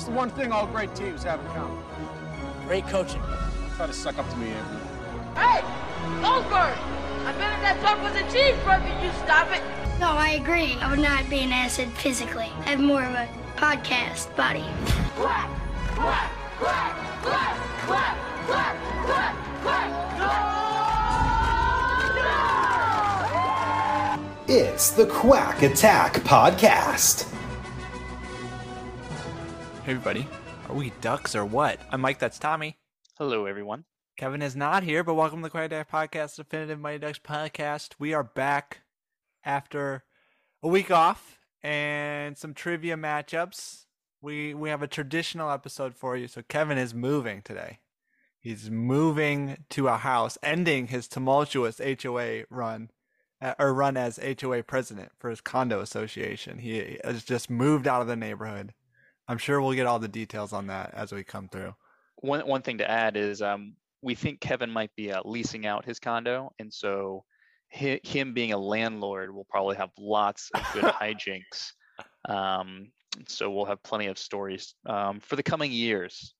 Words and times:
What's 0.00 0.08
the 0.08 0.16
one 0.16 0.30
thing 0.30 0.50
all 0.50 0.66
great 0.66 0.94
teams 0.94 1.24
have 1.24 1.40
in 1.40 1.46
common? 1.48 1.76
Great 2.66 2.86
coaching. 2.86 3.20
Try 3.76 3.86
to 3.86 3.92
suck 3.92 4.16
up 4.16 4.26
to 4.30 4.36
me, 4.38 4.48
Anthony. 4.48 4.80
Hey, 5.36 5.60
Goldberg! 6.22 6.74
I 7.26 7.34
bet 7.36 7.52
if 7.52 7.60
that 7.60 7.78
talk 7.82 8.02
was 8.02 8.14
a 8.14 8.24
cheeseburger, 8.32 9.04
you 9.04 9.12
stop 9.22 9.52
it. 9.52 9.60
No, 10.00 10.06
I 10.06 10.40
agree. 10.40 10.78
I 10.80 10.88
would 10.88 11.00
not 11.00 11.28
be 11.28 11.40
an 11.40 11.52
acid 11.52 11.90
physically. 11.90 12.50
I 12.60 12.70
have 12.70 12.80
more 12.80 13.04
of 13.04 13.12
a 13.12 13.28
podcast 13.56 14.34
body. 14.36 14.64
Quack, 15.16 15.50
quack, 15.94 16.30
quack, 16.56 16.96
quack, 17.20 17.58
quack, 17.84 18.16
quack, 18.46 18.76
quack, 19.04 19.36
quack. 19.60 19.90
No! 20.16 20.30
No! 24.48 24.64
It's 24.64 24.92
the 24.92 25.04
Quack 25.04 25.60
Attack 25.60 26.14
Podcast. 26.20 27.30
Hey 29.84 29.92
everybody, 29.92 30.26
are 30.68 30.74
we 30.74 30.90
ducks 31.00 31.34
or 31.34 31.44
what? 31.44 31.80
I'm 31.90 32.02
Mike, 32.02 32.18
that's 32.18 32.38
Tommy. 32.38 32.76
Hello, 33.16 33.46
everyone. 33.46 33.84
Kevin 34.16 34.42
is 34.42 34.54
not 34.54 34.82
here, 34.82 35.02
but 35.02 35.14
welcome 35.14 35.40
to 35.40 35.44
the 35.44 35.50
Quack 35.50 35.66
Attack 35.72 35.90
Podcast, 35.90 36.36
Definitive 36.36 36.78
Mighty 36.78 36.98
Ducks 36.98 37.18
Podcast. 37.18 37.94
We 37.98 38.12
are 38.12 38.22
back 38.22 38.82
after 39.42 40.04
a 40.62 40.68
week 40.68 40.90
off 40.90 41.38
and 41.62 42.36
some 42.36 42.52
trivia 42.52 42.96
matchups. 42.96 43.86
We 44.20 44.52
we 44.52 44.68
have 44.68 44.82
a 44.82 44.86
traditional 44.86 45.50
episode 45.50 45.94
for 45.94 46.16
you. 46.16 46.28
So 46.28 46.42
Kevin 46.42 46.76
is 46.78 46.92
moving 46.92 47.40
today. 47.42 47.78
He's 48.38 48.70
moving 48.70 49.64
to 49.70 49.88
a 49.88 49.96
house, 49.96 50.36
ending 50.42 50.88
his 50.88 51.08
tumultuous 51.08 51.80
HOA 52.02 52.44
run 52.50 52.90
uh, 53.40 53.54
or 53.58 53.72
run 53.72 53.96
as 53.96 54.20
HOA 54.40 54.62
president 54.62 55.12
for 55.18 55.30
his 55.30 55.40
condo 55.40 55.80
association. 55.80 56.58
He 56.58 56.98
has 57.02 57.24
just 57.24 57.48
moved 57.48 57.88
out 57.88 58.02
of 58.02 58.08
the 58.08 58.16
neighborhood. 58.16 58.74
I'm 59.30 59.38
sure 59.38 59.62
we'll 59.62 59.74
get 59.74 59.86
all 59.86 60.00
the 60.00 60.08
details 60.08 60.52
on 60.52 60.66
that 60.66 60.92
as 60.92 61.12
we 61.12 61.22
come 61.22 61.48
through. 61.48 61.72
One 62.16 62.40
one 62.48 62.62
thing 62.62 62.78
to 62.78 62.90
add 62.90 63.16
is 63.16 63.40
um, 63.40 63.76
we 64.02 64.16
think 64.16 64.40
Kevin 64.40 64.70
might 64.70 64.90
be 64.96 65.12
uh, 65.12 65.22
leasing 65.24 65.66
out 65.66 65.84
his 65.84 66.00
condo, 66.00 66.52
and 66.58 66.74
so 66.74 67.24
hi, 67.72 68.00
him 68.02 68.34
being 68.34 68.52
a 68.52 68.58
landlord 68.58 69.32
will 69.32 69.46
probably 69.48 69.76
have 69.76 69.90
lots 69.96 70.50
of 70.52 70.66
good 70.72 70.82
hijinks. 71.00 71.70
Um, 72.28 72.90
so 73.28 73.52
we'll 73.52 73.66
have 73.66 73.80
plenty 73.84 74.08
of 74.08 74.18
stories 74.18 74.74
um, 74.86 75.20
for 75.20 75.36
the 75.36 75.44
coming 75.44 75.70
years 75.70 76.34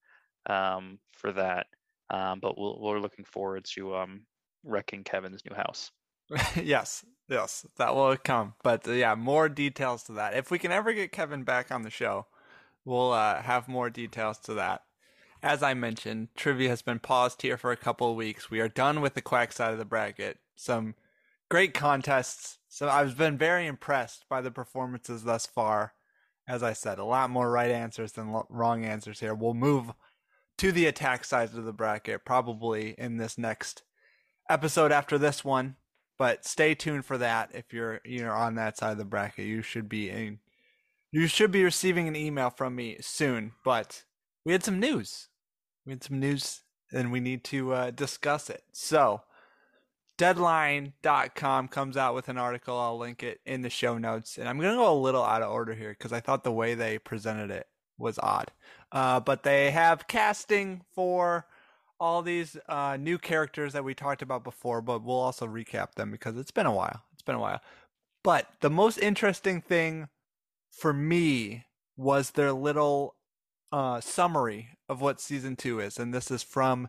um, 0.46 0.98
for 1.12 1.30
that. 1.30 1.68
Um, 2.12 2.40
but 2.40 2.58
we'll, 2.58 2.80
we're 2.80 2.98
looking 2.98 3.24
forward 3.24 3.66
to 3.76 3.94
um, 3.94 4.22
wrecking 4.64 5.04
Kevin's 5.04 5.44
new 5.48 5.54
house. 5.54 5.92
yes, 6.60 7.04
yes, 7.28 7.64
that 7.76 7.94
will 7.94 8.16
come. 8.16 8.54
But 8.64 8.88
uh, 8.88 8.92
yeah, 8.92 9.14
more 9.14 9.48
details 9.48 10.02
to 10.04 10.12
that. 10.14 10.34
If 10.34 10.50
we 10.50 10.58
can 10.58 10.72
ever 10.72 10.92
get 10.92 11.12
Kevin 11.12 11.44
back 11.44 11.70
on 11.70 11.82
the 11.82 11.90
show, 11.90 12.26
we'll 12.84 13.12
uh, 13.12 13.42
have 13.42 13.68
more 13.68 13.90
details 13.90 14.38
to 14.38 14.54
that. 14.54 14.82
As 15.42 15.62
I 15.62 15.74
mentioned, 15.74 16.28
trivia 16.36 16.68
has 16.68 16.82
been 16.82 16.98
paused 16.98 17.42
here 17.42 17.56
for 17.56 17.72
a 17.72 17.76
couple 17.76 18.10
of 18.10 18.16
weeks. 18.16 18.50
We 18.50 18.60
are 18.60 18.68
done 18.68 19.00
with 19.00 19.14
the 19.14 19.22
quack 19.22 19.52
side 19.52 19.72
of 19.72 19.78
the 19.78 19.84
bracket. 19.84 20.38
Some 20.54 20.94
great 21.48 21.72
contests. 21.72 22.58
So 22.68 22.88
I've 22.88 23.16
been 23.16 23.38
very 23.38 23.66
impressed 23.66 24.26
by 24.28 24.42
the 24.42 24.50
performances 24.50 25.24
thus 25.24 25.46
far. 25.46 25.94
As 26.46 26.62
I 26.62 26.72
said, 26.72 26.98
a 26.98 27.04
lot 27.04 27.30
more 27.30 27.50
right 27.50 27.70
answers 27.70 28.12
than 28.12 28.34
wrong 28.48 28.84
answers 28.84 29.20
here. 29.20 29.34
We'll 29.34 29.54
move 29.54 29.92
to 30.58 30.72
the 30.72 30.86
attack 30.86 31.24
side 31.24 31.54
of 31.54 31.64
the 31.64 31.72
bracket 31.72 32.24
probably 32.24 32.94
in 32.98 33.16
this 33.16 33.38
next 33.38 33.82
episode 34.48 34.92
after 34.92 35.16
this 35.16 35.44
one. 35.44 35.76
But 36.18 36.44
stay 36.44 36.74
tuned 36.74 37.06
for 37.06 37.16
that. 37.16 37.50
If 37.54 37.72
you're 37.72 38.00
you're 38.04 38.34
on 38.34 38.56
that 38.56 38.76
side 38.76 38.92
of 38.92 38.98
the 38.98 39.04
bracket, 39.06 39.46
you 39.46 39.62
should 39.62 39.88
be 39.88 40.10
in 40.10 40.40
you 41.12 41.26
should 41.26 41.50
be 41.50 41.64
receiving 41.64 42.08
an 42.08 42.16
email 42.16 42.50
from 42.50 42.74
me 42.74 42.98
soon. 43.00 43.52
But 43.64 44.04
we 44.44 44.52
had 44.52 44.64
some 44.64 44.80
news. 44.80 45.28
We 45.84 45.92
had 45.92 46.04
some 46.04 46.20
news 46.20 46.62
and 46.92 47.12
we 47.12 47.20
need 47.20 47.44
to 47.44 47.72
uh, 47.72 47.90
discuss 47.90 48.50
it. 48.50 48.64
So 48.72 49.22
Deadline.com 50.20 51.68
comes 51.68 51.96
out 51.96 52.14
with 52.14 52.28
an 52.28 52.36
article. 52.36 52.78
I'll 52.78 52.98
link 52.98 53.22
it 53.22 53.40
in 53.46 53.62
the 53.62 53.70
show 53.70 53.96
notes. 53.96 54.36
And 54.36 54.46
I'm 54.46 54.58
going 54.58 54.72
to 54.72 54.76
go 54.76 54.92
a 54.92 54.94
little 54.94 55.24
out 55.24 55.40
of 55.40 55.50
order 55.50 55.72
here 55.72 55.96
because 55.98 56.12
I 56.12 56.20
thought 56.20 56.44
the 56.44 56.52
way 56.52 56.74
they 56.74 56.98
presented 56.98 57.50
it 57.50 57.66
was 57.96 58.18
odd. 58.18 58.50
Uh, 58.92 59.20
but 59.20 59.44
they 59.44 59.70
have 59.70 60.08
casting 60.08 60.82
for 60.94 61.46
all 61.98 62.20
these 62.20 62.58
uh, 62.68 62.98
new 63.00 63.16
characters 63.16 63.72
that 63.72 63.82
we 63.82 63.94
talked 63.94 64.20
about 64.20 64.44
before, 64.44 64.82
but 64.82 65.02
we'll 65.02 65.16
also 65.16 65.46
recap 65.46 65.94
them 65.94 66.10
because 66.10 66.36
it's 66.36 66.50
been 66.50 66.66
a 66.66 66.74
while. 66.74 67.02
It's 67.14 67.22
been 67.22 67.34
a 67.34 67.40
while. 67.40 67.62
But 68.22 68.46
the 68.60 68.68
most 68.68 68.98
interesting 68.98 69.62
thing 69.62 70.08
for 70.70 70.92
me 70.92 71.66
was 71.96 72.30
their 72.30 72.52
little 72.52 73.16
uh, 73.72 74.00
summary 74.00 74.70
of 74.88 75.00
what 75.00 75.20
season 75.20 75.56
two 75.56 75.80
is. 75.80 75.98
And 75.98 76.12
this 76.12 76.30
is 76.30 76.42
from 76.42 76.88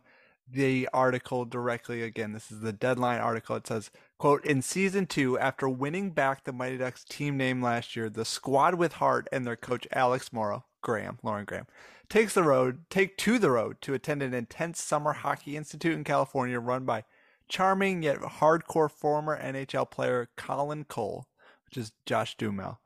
the 0.49 0.89
article 0.93 1.45
directly 1.45 2.01
again. 2.01 2.33
This 2.33 2.51
is 2.51 2.61
the 2.61 2.73
deadline 2.73 3.19
article. 3.19 3.55
It 3.55 3.67
says, 3.67 3.91
quote, 4.17 4.45
in 4.45 4.61
season 4.61 5.05
two, 5.05 5.37
after 5.39 5.69
winning 5.69 6.11
back 6.11 6.43
the 6.43 6.51
Mighty 6.51 6.77
Ducks 6.77 7.03
team 7.03 7.37
name 7.37 7.61
last 7.61 7.95
year, 7.95 8.09
the 8.09 8.25
squad 8.25 8.75
with 8.75 8.93
heart 8.93 9.27
and 9.31 9.45
their 9.45 9.55
coach 9.55 9.87
Alex 9.91 10.33
Morrow, 10.33 10.65
Graham, 10.81 11.19
Lauren 11.23 11.45
Graham, 11.45 11.67
takes 12.09 12.33
the 12.33 12.43
road, 12.43 12.83
take 12.89 13.17
to 13.17 13.39
the 13.39 13.51
road 13.51 13.77
to 13.81 13.93
attend 13.93 14.21
an 14.21 14.33
intense 14.33 14.81
summer 14.81 15.13
hockey 15.13 15.55
institute 15.55 15.93
in 15.93 16.03
California 16.03 16.59
run 16.59 16.83
by 16.83 17.05
charming 17.47 18.03
yet 18.03 18.19
hardcore 18.19 18.91
former 18.91 19.39
NHL 19.41 19.89
player 19.89 20.29
Colin 20.35 20.83
Cole, 20.83 21.27
which 21.65 21.77
is 21.77 21.93
Josh 22.05 22.35
Duhamel. 22.35 22.80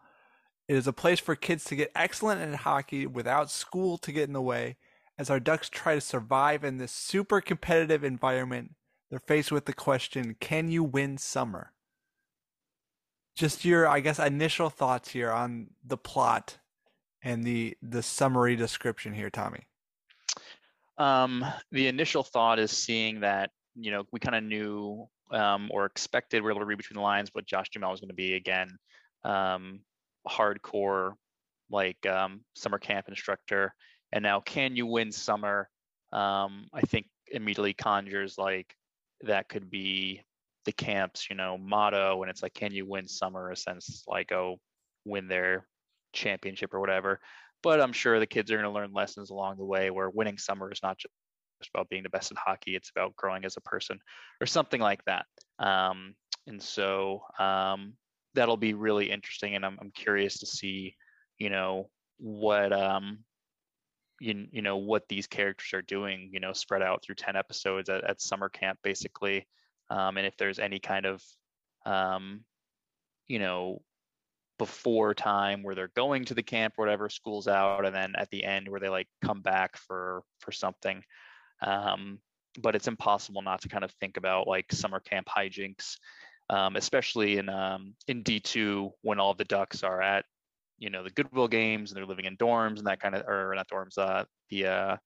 It 0.68 0.76
is 0.76 0.88
a 0.88 0.94
place 0.94 1.20
for 1.20 1.36
kids 1.36 1.64
to 1.66 1.76
get 1.76 1.92
excellent 1.96 2.42
at 2.42 2.60
hockey 2.62 3.06
without 3.06 3.52
school 3.52 3.98
to 4.00 4.12
get 4.12 4.28
in 4.28 4.34
the 4.34 4.42
way 4.42 4.78
as 5.18 5.30
our 5.30 5.40
Ducks 5.40 5.70
try 5.70 5.96
to 5.96 6.02
survive 6.02 6.64
in 6.64 6.78
this 6.78 6.92
super 6.92 7.42
competitive 7.42 8.04
environment, 8.04 8.76
they're 9.10 9.20
faced 9.20 9.52
with 9.52 9.66
the 9.66 9.74
question 9.74 10.36
can 10.40 10.70
you 10.70 10.84
win 10.84 11.18
summer? 11.18 11.72
Just 13.36 13.66
your, 13.66 13.88
I 13.88 14.00
guess, 14.00 14.20
initial 14.20 14.70
thoughts 14.70 15.10
here 15.10 15.32
on 15.32 15.68
the 15.86 15.98
plot 15.98 16.58
and 17.22 17.44
the 17.44 17.78
the 17.82 18.04
summary 18.04 18.56
description 18.56 19.14
here, 19.14 19.30
Tommy. 19.30 19.68
Um, 20.98 21.46
the 21.72 21.88
initial 21.88 22.24
thought 22.24 22.60
is 22.60 22.72
seeing 22.72 23.22
that 23.22 23.52
you 23.76 23.92
know 23.92 24.04
we 24.12 24.20
kind 24.20 24.36
of 24.36 24.44
knew 24.44 25.08
um, 25.32 25.70
or 25.72 25.86
expected 25.86 26.44
we 26.44 26.48
are 26.48 26.52
able 26.52 26.62
to 26.62 26.66
read 26.66 26.78
between 26.78 26.96
the 26.96 27.02
lines 27.02 27.30
what 27.34 27.46
Josh 27.46 27.70
Duhamel 27.70 27.92
was 27.92 28.00
going 28.00 28.10
to 28.10 28.16
be 28.16 28.36
again, 28.36 28.70
um, 29.24 29.82
hardcore 30.28 31.14
like 31.70 32.06
um, 32.06 32.42
summer 32.54 32.78
camp 32.78 33.08
instructor 33.10 33.74
and 34.16 34.24
now, 34.24 34.40
can 34.40 34.78
you 34.78 34.86
win 34.86 35.12
summer? 35.12 35.70
Um, 36.14 36.68
I 36.74 36.82
think 36.82 37.08
immediately 37.28 37.74
conjures 37.74 38.38
like 38.38 38.74
that 39.22 39.50
could 39.50 39.70
be 39.70 40.22
the 40.64 40.72
camp's, 40.72 41.30
you 41.30 41.36
know, 41.36 41.58
motto. 41.58 42.22
And 42.22 42.30
it's 42.30 42.42
like, 42.42 42.54
can 42.54 42.72
you 42.72 42.86
win 42.86 43.08
summer? 43.08 43.52
A 43.52 43.58
sense 43.58 44.04
like, 44.08 44.32
oh, 44.32 44.58
win 45.04 45.28
their 45.28 45.68
championship 46.14 46.74
or 46.74 46.80
whatever. 46.80 47.20
But 47.62 47.82
I'm 47.82 47.92
sure 47.92 48.20
the 48.20 48.26
kids 48.26 48.52
are 48.52 48.56
going 48.56 48.64
to 48.64 48.72
learn 48.72 48.94
lessons 48.94 49.32
along 49.32 49.58
the 49.58 49.66
way 49.66 49.90
where 49.90 50.10
winning 50.10 50.38
summer 50.38 50.72
is 50.72 50.80
not 50.82 50.98
just 50.98 51.14
about 51.74 51.90
being 51.90 52.04
the 52.04 52.10
best 52.10 52.32
at 52.32 52.38
hockey, 52.38 52.76
it's 52.76 52.92
about 52.96 53.16
growing 53.18 53.44
as 53.44 53.58
a 53.58 53.62
person 53.62 54.00
or 54.40 54.48
something 54.48 54.80
like 54.80 55.04
that. 55.06 55.26
Um, 55.60 56.16
and 56.48 56.62
so 56.62 57.22
um, 57.38 57.94
that'll 58.36 58.58
be 58.58 58.74
really 58.74 59.12
interesting. 59.12 59.56
And 59.56 59.66
I'm, 59.66 59.78
I'm 59.82 59.92
curious 59.92 60.40
to 60.40 60.46
see, 60.46 60.96
you 61.38 61.50
know, 61.50 61.90
what 62.18 62.72
um, 62.72 63.20
you, 64.20 64.48
you 64.52 64.62
know 64.62 64.78
what 64.78 65.08
these 65.10 65.28
characters 65.28 65.74
are 65.74 65.82
doing 65.82 66.30
you 66.32 66.40
know 66.40 66.54
spread 66.54 66.82
out 66.82 67.04
through 67.04 67.16
10 67.16 67.36
episodes 67.36 67.90
at, 67.90 68.04
at 68.04 68.22
summer 68.22 68.50
camp 68.50 68.80
basically 68.84 69.48
um, 69.90 70.18
and 70.18 70.26
if 70.26 70.36
there's 70.38 70.60
any 70.60 70.80
kind 70.80 71.06
of 71.06 71.22
um, 71.86 72.42
you 73.28 73.40
know 73.40 73.82
before 74.58 75.14
time 75.14 75.64
where 75.64 75.76
they're 75.76 75.92
going 75.96 76.24
to 76.24 76.34
the 76.34 76.44
camp 76.44 76.76
or 76.78 76.86
whatever 76.86 77.10
school's 77.10 77.48
out 77.48 77.86
and 77.86 77.94
then 77.94 78.14
at 78.18 78.30
the 78.30 78.46
end 78.46 78.70
where 78.70 78.80
they 78.80 78.90
like 78.90 79.08
come 79.22 79.42
back 79.42 79.76
for 79.76 80.24
for 80.40 80.52
something 80.52 81.04
um, 81.62 82.20
but 82.62 82.76
it's 82.76 82.88
impossible 82.88 83.42
not 83.42 83.62
to 83.62 83.68
kind 83.68 83.84
of 83.84 83.92
think 84.00 84.16
about 84.16 84.48
like 84.48 84.72
summer 84.72 85.02
camp 85.02 85.28
hijinks 85.28 85.98
um, 86.50 86.76
especially 86.76 87.38
in 87.38 87.50
um, 87.50 87.96
in 88.08 88.24
d2 88.24 88.92
when 89.02 89.20
all 89.20 89.34
the 89.34 89.46
ducks 89.46 89.84
are 89.84 90.02
at 90.02 90.26
you 90.78 90.90
know 90.90 91.04
the 91.04 91.10
goodwill 91.10 91.48
games 91.48 91.92
and 91.92 91.98
they're 91.98 92.06
living 92.06 92.26
in 92.26 92.38
dorms 92.38 92.78
and 92.78 92.88
that 92.88 93.00
kind 93.00 93.16
of 93.16 93.26
or 93.28 93.54
not 93.56 93.68
dorms 93.70 93.98
uh 93.98 94.24
the 94.50 94.66
uh 94.66 94.98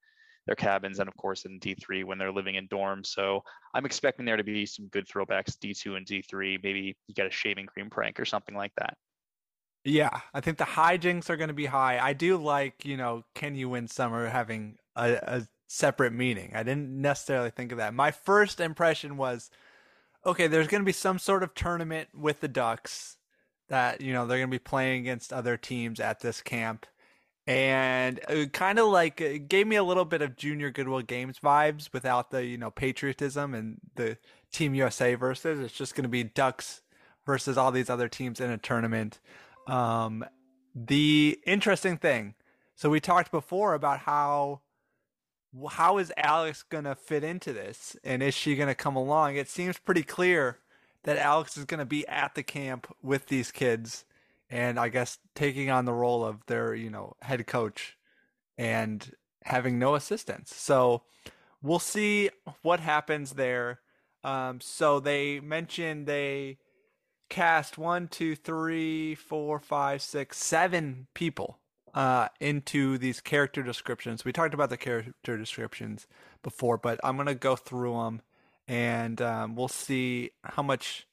their 0.46 0.56
cabins 0.56 0.98
and 0.98 1.08
of 1.08 1.16
course 1.16 1.44
in 1.44 1.60
d3 1.60 2.04
when 2.04 2.18
they're 2.18 2.32
living 2.32 2.56
in 2.56 2.66
dorms. 2.68 3.06
So 3.06 3.42
i'm 3.74 3.86
expecting 3.86 4.24
there 4.24 4.36
to 4.36 4.44
be 4.44 4.66
some 4.66 4.88
good 4.88 5.06
throwbacks 5.06 5.56
d2 5.58 5.96
and 5.96 6.06
d3 6.06 6.62
maybe 6.62 6.96
you 7.06 7.14
get 7.14 7.26
a 7.26 7.30
shaving 7.30 7.66
cream 7.66 7.90
prank 7.90 8.18
or 8.18 8.24
something 8.24 8.56
like 8.56 8.72
that. 8.78 8.96
Yeah 9.84 10.20
i 10.34 10.40
think 10.40 10.58
the 10.58 10.64
hijinks 10.64 11.30
are 11.30 11.36
going 11.36 11.48
to 11.48 11.54
be 11.54 11.66
high. 11.66 11.98
I 11.98 12.12
do 12.12 12.36
like 12.36 12.84
you 12.84 12.96
know 12.96 13.24
can 13.34 13.54
you 13.54 13.68
win 13.68 13.86
summer 13.86 14.28
having 14.28 14.76
a, 14.96 15.12
a 15.22 15.48
separate 15.68 16.12
meaning? 16.12 16.52
I 16.54 16.64
didn't 16.64 17.00
necessarily 17.00 17.50
think 17.50 17.70
of 17.70 17.78
that. 17.78 17.94
My 17.94 18.10
first 18.10 18.58
impression 18.58 19.16
was 19.16 19.50
okay 20.24 20.46
there's 20.46 20.68
going 20.68 20.82
to 20.82 20.86
be 20.86 20.92
some 20.92 21.18
sort 21.18 21.42
of 21.42 21.54
tournament 21.54 22.08
with 22.14 22.40
the 22.40 22.48
ducks 22.48 23.16
that 23.68 24.00
you 24.00 24.12
know 24.12 24.26
they're 24.26 24.38
going 24.38 24.50
to 24.50 24.54
be 24.54 24.58
playing 24.58 25.00
against 25.00 25.32
other 25.32 25.56
teams 25.56 26.00
at 26.00 26.20
this 26.20 26.42
camp 26.42 26.86
and 27.46 28.20
it 28.28 28.52
kind 28.52 28.78
of 28.78 28.86
like 28.88 29.20
it 29.20 29.48
gave 29.48 29.66
me 29.66 29.74
a 29.74 29.82
little 29.82 30.04
bit 30.04 30.22
of 30.22 30.36
Junior 30.36 30.70
Goodwill 30.70 31.02
Games 31.02 31.40
vibes 31.42 31.92
without 31.92 32.30
the 32.30 32.44
you 32.44 32.56
know 32.56 32.70
patriotism 32.70 33.54
and 33.54 33.78
the 33.96 34.18
Team 34.52 34.74
USA 34.74 35.14
versus. 35.14 35.58
It's 35.58 35.74
just 35.74 35.96
going 35.96 36.04
to 36.04 36.08
be 36.08 36.22
Ducks 36.22 36.82
versus 37.26 37.58
all 37.58 37.72
these 37.72 37.90
other 37.90 38.08
teams 38.08 38.40
in 38.40 38.50
a 38.50 38.58
tournament. 38.58 39.18
Um, 39.66 40.24
the 40.74 41.40
interesting 41.44 41.96
thing, 41.96 42.34
so 42.76 42.88
we 42.88 43.00
talked 43.00 43.32
before 43.32 43.74
about 43.74 43.98
how 44.00 44.60
how 45.70 45.98
is 45.98 46.12
Alex 46.16 46.62
going 46.62 46.84
to 46.84 46.94
fit 46.94 47.24
into 47.24 47.52
this, 47.52 47.96
and 48.04 48.22
is 48.22 48.34
she 48.34 48.56
going 48.56 48.68
to 48.68 48.74
come 48.74 48.96
along? 48.96 49.36
It 49.36 49.48
seems 49.48 49.78
pretty 49.78 50.02
clear 50.02 50.58
that 51.04 51.16
Alex 51.16 51.56
is 51.56 51.64
going 51.64 51.78
to 51.78 51.86
be 51.86 52.06
at 52.06 52.34
the 52.34 52.42
camp 52.42 52.86
with 53.02 53.26
these 53.26 53.50
kids 53.50 54.04
and 54.50 54.78
I 54.78 54.88
guess 54.88 55.18
taking 55.34 55.70
on 55.70 55.84
the 55.84 55.92
role 55.92 56.24
of 56.24 56.44
their, 56.46 56.74
you 56.74 56.90
know, 56.90 57.14
head 57.22 57.46
coach 57.46 57.96
and 58.58 59.14
having 59.44 59.78
no 59.78 59.94
assistants. 59.94 60.54
So 60.54 61.02
we'll 61.62 61.78
see 61.78 62.30
what 62.62 62.80
happens 62.80 63.32
there. 63.32 63.80
Um, 64.24 64.60
so 64.60 64.98
they 65.00 65.38
mentioned 65.40 66.06
they 66.06 66.58
cast 67.28 67.78
one, 67.78 68.08
two, 68.08 68.34
three, 68.34 69.14
four, 69.14 69.60
five, 69.60 70.02
six, 70.02 70.38
seven 70.38 71.06
people 71.14 71.59
uh, 71.94 72.28
into 72.40 72.98
these 72.98 73.20
character 73.20 73.62
descriptions. 73.62 74.24
We 74.24 74.32
talked 74.32 74.54
about 74.54 74.70
the 74.70 74.76
character 74.76 75.36
descriptions 75.36 76.06
before, 76.42 76.78
but 76.78 77.00
I'm 77.02 77.16
gonna 77.16 77.34
go 77.34 77.56
through 77.56 77.94
them 77.94 78.22
and 78.68 79.20
um, 79.20 79.56
we'll 79.56 79.68
see 79.68 80.30
how 80.44 80.62
much 80.62 81.06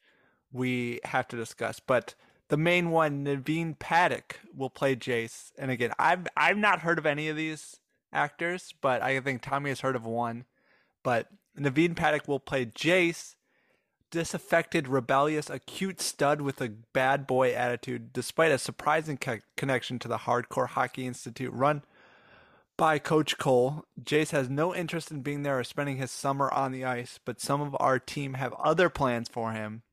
we 0.51 0.99
have 1.05 1.27
to 1.29 1.35
discuss. 1.37 1.79
But 1.79 2.15
the 2.49 2.57
main 2.57 2.91
one, 2.91 3.25
Naveen 3.25 3.77
Paddock, 3.77 4.39
will 4.55 4.69
play 4.69 4.95
Jace. 4.95 5.51
And 5.57 5.71
again, 5.71 5.91
I've 5.97 6.27
I've 6.37 6.57
not 6.57 6.81
heard 6.81 6.99
of 6.99 7.05
any 7.05 7.29
of 7.29 7.35
these 7.35 7.79
actors, 8.13 8.73
but 8.79 9.01
I 9.01 9.19
think 9.19 9.41
Tommy 9.41 9.69
has 9.69 9.81
heard 9.81 9.95
of 9.95 10.05
one. 10.05 10.45
But 11.03 11.29
Naveen 11.57 11.95
Paddock 11.95 12.27
will 12.27 12.39
play 12.39 12.65
Jace, 12.65 13.35
disaffected, 14.11 14.87
rebellious, 14.87 15.49
acute 15.49 16.01
stud 16.01 16.41
with 16.41 16.61
a 16.61 16.69
bad 16.93 17.27
boy 17.27 17.53
attitude, 17.53 18.13
despite 18.13 18.51
a 18.51 18.57
surprising 18.57 19.17
co- 19.17 19.39
connection 19.55 19.99
to 19.99 20.07
the 20.07 20.19
Hardcore 20.19 20.69
Hockey 20.69 21.05
Institute 21.05 21.53
run 21.53 21.83
by 22.77 22.99
Coach 22.99 23.37
Cole. 23.37 23.85
Jace 24.01 24.31
has 24.31 24.49
no 24.49 24.73
interest 24.73 25.11
in 25.11 25.21
being 25.21 25.43
there 25.43 25.59
or 25.59 25.63
spending 25.63 25.97
his 25.97 26.11
summer 26.11 26.51
on 26.51 26.71
the 26.71 26.85
ice, 26.85 27.19
but 27.23 27.41
some 27.41 27.61
of 27.61 27.75
our 27.79 27.99
team 27.99 28.35
have 28.35 28.53
other 28.53 28.89
plans 28.89 29.27
for 29.29 29.51
him 29.51 29.83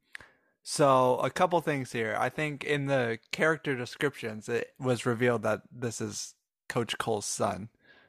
so 0.66 1.18
a 1.18 1.28
couple 1.28 1.60
things 1.60 1.92
here. 1.92 2.16
I 2.18 2.30
think 2.30 2.64
in 2.64 2.86
the 2.86 3.18
character 3.30 3.76
descriptions, 3.76 4.48
it 4.48 4.68
was 4.80 5.04
revealed 5.04 5.42
that 5.42 5.60
this 5.70 6.00
is 6.00 6.34
Coach 6.70 6.96
Cole's 6.96 7.26
son. 7.26 7.68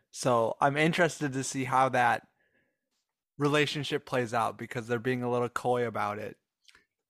So 0.10 0.56
I'm 0.62 0.78
interested 0.78 1.34
to 1.34 1.44
see 1.44 1.66
how 1.66 1.90
that 1.90 2.26
relationship 3.38 4.06
plays 4.06 4.34
out 4.34 4.58
because 4.58 4.88
they're 4.88 5.00
being 5.00 5.24
a 5.24 5.32
little 5.32 5.50
coy 5.50 5.88
about 5.88 6.20
it. 6.20 6.38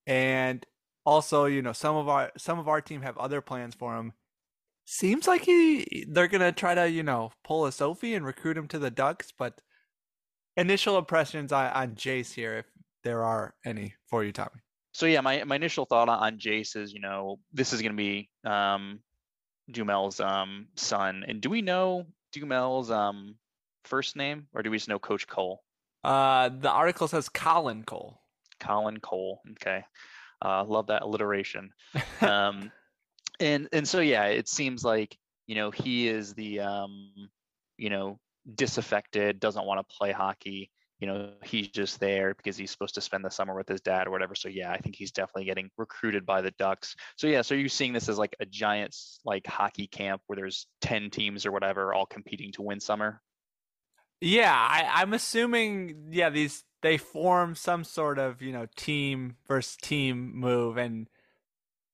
And 0.08 0.66
also, 1.06 1.46
you 1.46 1.62
know, 1.62 1.74
some 1.74 1.96
of 1.96 2.08
our 2.10 2.32
some 2.38 2.60
of 2.60 2.68
our 2.68 2.82
team 2.82 3.02
have 3.02 3.18
other 3.18 3.42
plans 3.42 3.76
for 3.76 3.96
him. 3.96 4.14
Seems 4.86 5.28
like 5.28 5.44
he 5.44 6.06
they're 6.10 6.28
gonna 6.28 6.52
try 6.52 6.76
to, 6.76 6.90
you 6.90 7.04
know, 7.04 7.32
pull 7.44 7.66
a 7.66 7.72
Sophie 7.72 8.16
and 8.16 8.26
recruit 8.26 8.58
him 8.58 8.68
to 8.70 8.80
the 8.80 8.92
Ducks, 8.92 9.34
but 9.38 9.62
initial 10.58 10.98
impressions 10.98 11.52
on, 11.52 11.72
on 11.72 11.96
Jace 11.96 12.34
here, 12.34 12.60
if 12.60 12.66
there 13.04 13.24
are 13.24 13.56
any 13.66 13.96
for 14.10 14.24
you, 14.24 14.32
Tommy 14.32 14.62
so 14.96 15.08
yeah, 15.08 15.20
my, 15.20 15.44
my 15.44 15.58
initial 15.58 15.84
thought 15.84 16.08
on 16.08 16.38
Jace 16.38 16.78
is, 16.78 16.94
you 16.94 17.02
know, 17.02 17.38
this 17.52 17.74
is 17.74 17.82
to 17.82 17.92
be 17.92 18.30
um, 18.46 19.02
Duhamel's 19.70 20.22
um, 20.22 20.68
son. 20.78 21.26
And 21.28 21.42
do 21.42 21.50
we 21.50 21.62
know 21.62 22.06
Duhamel's 22.34 22.90
um, 22.90 23.36
first 23.84 24.16
name, 24.16 24.48
or 24.54 24.64
do 24.64 24.72
we 24.72 24.78
just 24.78 24.88
know 24.88 24.98
Coach 24.98 25.28
Cole? 25.28 25.62
Uh, 26.06 26.50
the 26.50 26.70
article 26.70 27.08
says 27.08 27.30
Colin 27.30 27.84
Cole. 27.84 28.22
Colin 28.60 29.00
Cole. 29.00 29.42
Okay, 29.52 29.84
uh, 30.44 30.64
love 30.64 30.88
that 30.88 31.02
alliteration. 31.02 31.72
um, 32.22 32.72
and 33.40 33.68
and 33.74 33.88
so 33.88 34.00
yeah, 34.00 34.26
it 34.26 34.48
seems 34.48 34.84
like 34.84 35.18
you 35.48 35.56
know 35.56 35.72
he 35.72 36.08
is 36.08 36.34
the 36.34 36.60
um, 36.60 37.12
you 37.78 37.90
know 37.90 38.20
disaffected, 38.54 39.40
doesn't 39.40 39.66
want 39.66 39.80
to 39.80 39.96
play 39.96 40.12
hockey 40.12 40.72
you 41.00 41.08
know 41.08 41.30
he's 41.44 41.68
just 41.68 42.00
there 42.00 42.34
because 42.36 42.56
he's 42.56 42.72
supposed 42.72 42.96
to 42.96 43.02
spend 43.02 43.24
the 43.24 43.30
summer 43.30 43.56
with 43.56 43.68
his 43.68 43.82
dad 43.82 44.08
or 44.08 44.12
whatever 44.12 44.34
so 44.34 44.48
yeah 44.48 44.72
i 44.72 44.78
think 44.78 44.96
he's 44.96 45.12
definitely 45.12 45.46
getting 45.46 45.70
recruited 45.78 46.26
by 46.26 46.42
the 46.42 46.52
ducks 46.52 46.96
so 47.18 47.28
yeah 47.28 47.42
so 47.42 47.54
you're 47.54 47.68
seeing 47.68 47.94
this 47.94 48.08
as 48.08 48.18
like 48.18 48.36
a 48.40 48.46
giant 48.46 48.96
like 49.26 49.46
hockey 49.46 49.88
camp 49.88 50.22
where 50.28 50.38
there's 50.38 50.68
10 50.82 51.10
teams 51.10 51.46
or 51.46 51.52
whatever 51.52 51.94
all 51.94 52.06
competing 52.06 52.52
to 52.52 52.62
win 52.62 52.80
summer 52.80 53.22
yeah 54.22 54.54
I, 54.54 55.02
i'm 55.02 55.14
assuming 55.14 56.10
yeah 56.12 56.30
these 56.30 56.64
they 56.82 56.98
form 56.98 57.56
some 57.56 57.84
sort 57.84 58.20
of 58.20 58.42
you 58.42 58.52
know 58.52 58.68
team 58.76 59.38
versus 59.48 59.78
team 59.82 60.36
move 60.36 60.78
and 60.78 61.08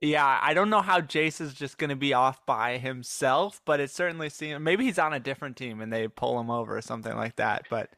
yeah, 0.01 0.39
I 0.41 0.55
don't 0.55 0.71
know 0.71 0.81
how 0.81 0.99
Jace 0.99 1.39
is 1.39 1.53
just 1.53 1.77
going 1.77 1.91
to 1.91 1.95
be 1.95 2.13
off 2.13 2.43
by 2.47 2.79
himself, 2.79 3.61
but 3.65 3.79
it 3.79 3.91
certainly 3.91 4.29
seems 4.29 4.59
maybe 4.59 4.83
he's 4.83 4.97
on 4.97 5.13
a 5.13 5.19
different 5.19 5.57
team 5.57 5.79
and 5.79 5.93
they 5.93 6.07
pull 6.07 6.39
him 6.39 6.49
over 6.49 6.75
or 6.75 6.81
something 6.81 7.15
like 7.15 7.35
that. 7.35 7.67
But 7.69 7.91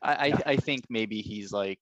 I, 0.00 0.26
yeah. 0.28 0.38
I, 0.46 0.52
I 0.52 0.56
think 0.56 0.84
maybe 0.88 1.20
he's 1.20 1.52
like 1.52 1.80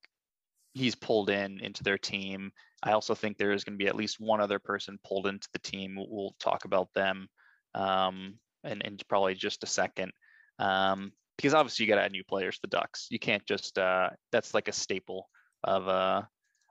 he's 0.73 0.94
pulled 0.94 1.29
in 1.29 1.61
into 1.61 1.82
their 1.82 1.99
team. 1.99 2.53
I 2.82 2.93
also 2.93 3.15
think 3.15 3.37
there 3.37 3.53
is 3.53 3.62
going 3.62 3.75
to 3.75 3.82
be 3.82 3.88
at 3.88 3.97
least 3.97 4.19
one 4.19 4.41
other 4.41 4.59
person 4.59 4.99
pulled 5.05 5.27
into 5.27 5.49
the 5.53 5.59
team. 5.59 5.94
We'll, 5.97 6.35
talk 6.41 6.65
about 6.65 6.88
them 6.94 7.29
um, 7.75 8.38
and 8.65 8.81
in 8.82 8.97
probably 9.09 9.35
just 9.35 9.62
a 9.62 9.67
second. 9.67 10.11
Um, 10.59 11.12
because 11.41 11.55
obviously 11.55 11.87
you 11.87 11.89
got 11.89 11.97
to 11.97 12.03
add 12.03 12.13
new 12.13 12.25
players 12.25 12.57
to 12.57 12.63
the 12.63 12.69
Ducks. 12.69 13.07
You 13.11 13.19
can't 13.19 13.45
just 13.47 13.79
uh, 13.79 14.11
that's 14.31 14.53
like 14.53 14.69
a 14.69 14.73
staple 14.73 15.31
of 15.65 15.89
uh, 15.89 16.23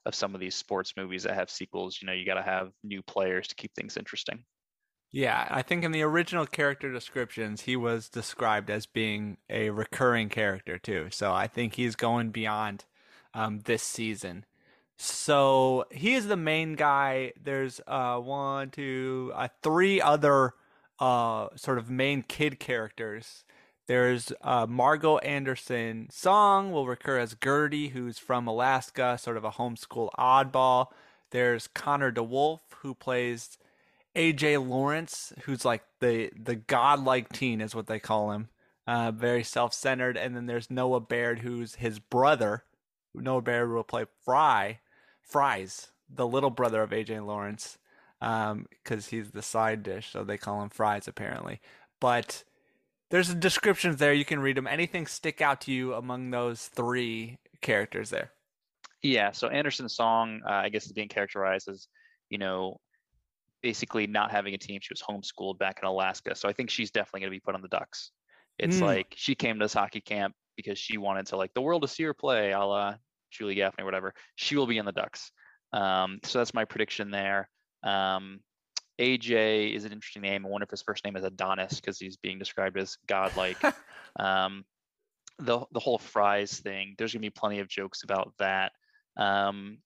of 0.05 0.13
some 0.13 0.35
of 0.35 0.41
these 0.41 0.53
sports 0.53 0.93
movies 0.95 1.23
that 1.23 1.33
have 1.33 1.49
sequels. 1.49 1.97
You 1.99 2.05
know, 2.05 2.13
you 2.13 2.23
got 2.23 2.35
to 2.35 2.43
have 2.43 2.69
new 2.83 3.01
players 3.01 3.47
to 3.47 3.55
keep 3.55 3.73
things 3.73 3.97
interesting. 3.97 4.43
Yeah, 5.11 5.47
I 5.49 5.63
think 5.63 5.83
in 5.83 5.91
the 5.91 6.03
original 6.03 6.45
character 6.45 6.93
descriptions, 6.93 7.61
he 7.61 7.75
was 7.75 8.09
described 8.09 8.69
as 8.69 8.85
being 8.85 9.37
a 9.49 9.71
recurring 9.71 10.29
character 10.29 10.77
too. 10.77 11.07
So 11.09 11.33
I 11.33 11.47
think 11.47 11.73
he's 11.73 11.95
going 11.95 12.29
beyond 12.29 12.85
um, 13.33 13.61
this 13.61 13.81
season. 13.81 14.45
So 14.97 15.85
he 15.89 16.13
is 16.13 16.27
the 16.27 16.37
main 16.37 16.75
guy. 16.75 17.33
There's 17.41 17.81
uh, 17.87 18.17
one, 18.19 18.69
two, 18.69 19.31
uh, 19.33 19.47
three 19.63 19.99
other 19.99 20.53
uh, 20.99 21.47
sort 21.55 21.79
of 21.79 21.89
main 21.89 22.21
kid 22.21 22.59
characters. 22.59 23.43
There's 23.89 24.31
Margot 24.45 25.17
Anderson 25.17 26.09
Song 26.11 26.71
will 26.71 26.85
recur 26.85 27.17
as 27.17 27.35
Gertie, 27.43 27.87
who's 27.87 28.19
from 28.19 28.45
Alaska, 28.45 29.17
sort 29.19 29.35
of 29.35 29.43
a 29.43 29.49
homeschool 29.49 30.11
oddball. 30.11 30.89
There's 31.31 31.65
Connor 31.65 32.11
DeWolf, 32.11 32.59
who 32.83 32.93
plays 32.93 33.57
AJ 34.15 34.69
Lawrence, 34.69 35.33
who's 35.45 35.65
like 35.65 35.81
the 36.01 36.29
the 36.39 36.53
godlike 36.53 37.33
teen, 37.33 37.61
is 37.61 37.73
what 37.73 37.87
they 37.87 37.97
call 37.97 38.29
him. 38.29 38.49
Uh, 38.85 39.09
very 39.09 39.43
self 39.43 39.73
centered, 39.73 40.17
and 40.17 40.35
then 40.35 40.45
there's 40.45 40.69
Noah 40.69 40.99
Baird, 40.99 41.39
who's 41.39 41.73
his 41.73 41.97
brother. 41.97 42.65
Noah 43.15 43.41
Baird 43.41 43.71
will 43.71 43.83
play 43.83 44.05
Fry, 44.23 44.81
Fries, 45.19 45.87
the 46.07 46.27
little 46.27 46.51
brother 46.51 46.83
of 46.83 46.91
AJ 46.91 47.25
Lawrence, 47.25 47.79
because 48.19 48.51
um, 48.51 49.09
he's 49.09 49.31
the 49.31 49.41
side 49.41 49.81
dish, 49.81 50.11
so 50.11 50.23
they 50.23 50.37
call 50.37 50.61
him 50.61 50.69
Fries 50.69 51.07
apparently. 51.07 51.59
But 51.99 52.43
there's 53.09 53.33
descriptions 53.33 53.97
there; 53.97 54.13
you 54.13 54.25
can 54.25 54.39
read 54.39 54.57
them. 54.57 54.67
Anything 54.67 55.07
stick 55.07 55.41
out 55.41 55.61
to 55.61 55.71
you 55.71 55.93
among 55.93 56.31
those 56.31 56.67
three 56.67 57.37
characters 57.61 58.09
there? 58.09 58.31
Yeah. 59.01 59.31
So 59.31 59.47
Anderson's 59.47 59.95
song, 59.95 60.41
uh, 60.47 60.51
I 60.51 60.69
guess, 60.69 60.85
is 60.85 60.91
being 60.91 61.07
characterized 61.07 61.69
as 61.69 61.87
you 62.29 62.37
know 62.37 62.79
basically 63.61 64.07
not 64.07 64.31
having 64.31 64.53
a 64.53 64.57
team. 64.57 64.79
She 64.81 64.93
was 64.93 65.01
homeschooled 65.01 65.57
back 65.57 65.79
in 65.81 65.87
Alaska. 65.87 66.35
So 66.35 66.47
I 66.47 66.53
think 66.53 66.69
she's 66.69 66.91
definitely 66.91 67.21
going 67.21 67.31
to 67.31 67.35
be 67.35 67.41
put 67.41 67.55
on 67.55 67.61
the 67.61 67.67
Ducks. 67.67 68.11
It's 68.57 68.77
mm. 68.77 68.81
like 68.81 69.13
she 69.15 69.35
came 69.35 69.59
to 69.59 69.65
this 69.65 69.73
hockey 69.73 70.01
camp 70.01 70.35
because 70.55 70.77
she 70.77 70.97
wanted 70.97 71.27
to 71.27 71.37
like 71.37 71.53
the 71.53 71.61
world 71.61 71.81
to 71.81 71.87
see 71.87 72.03
her 72.03 72.13
play, 72.13 72.51
a 72.51 72.59
la 72.59 72.95
Julie 73.31 73.55
Gaffney 73.55 73.83
whatever. 73.83 74.13
She 74.35 74.55
will 74.55 74.67
be 74.67 74.77
in 74.77 74.85
the 74.85 74.91
Ducks. 74.91 75.31
Um, 75.71 76.19
so 76.23 76.39
that's 76.39 76.53
my 76.53 76.65
prediction 76.65 77.11
there. 77.11 77.49
Um, 77.83 78.39
AJ 78.99 79.73
is 79.73 79.85
an 79.85 79.91
interesting 79.91 80.21
name. 80.21 80.45
I 80.45 80.49
wonder 80.49 80.63
if 80.63 80.71
his 80.71 80.81
first 80.81 81.05
name 81.05 81.15
is 81.15 81.23
Adonis 81.23 81.75
because 81.75 81.99
he's 81.99 82.17
being 82.17 82.39
described 82.39 82.77
as 82.77 82.97
godlike. 83.07 83.57
um, 84.19 84.65
the 85.39 85.65
the 85.71 85.79
whole 85.79 85.97
fries 85.97 86.59
thing. 86.59 86.95
There's 86.97 87.13
gonna 87.13 87.21
be 87.21 87.29
plenty 87.29 87.59
of 87.59 87.67
jokes 87.67 88.03
about 88.03 88.33
that. 88.39 88.73
Um, 89.17 89.79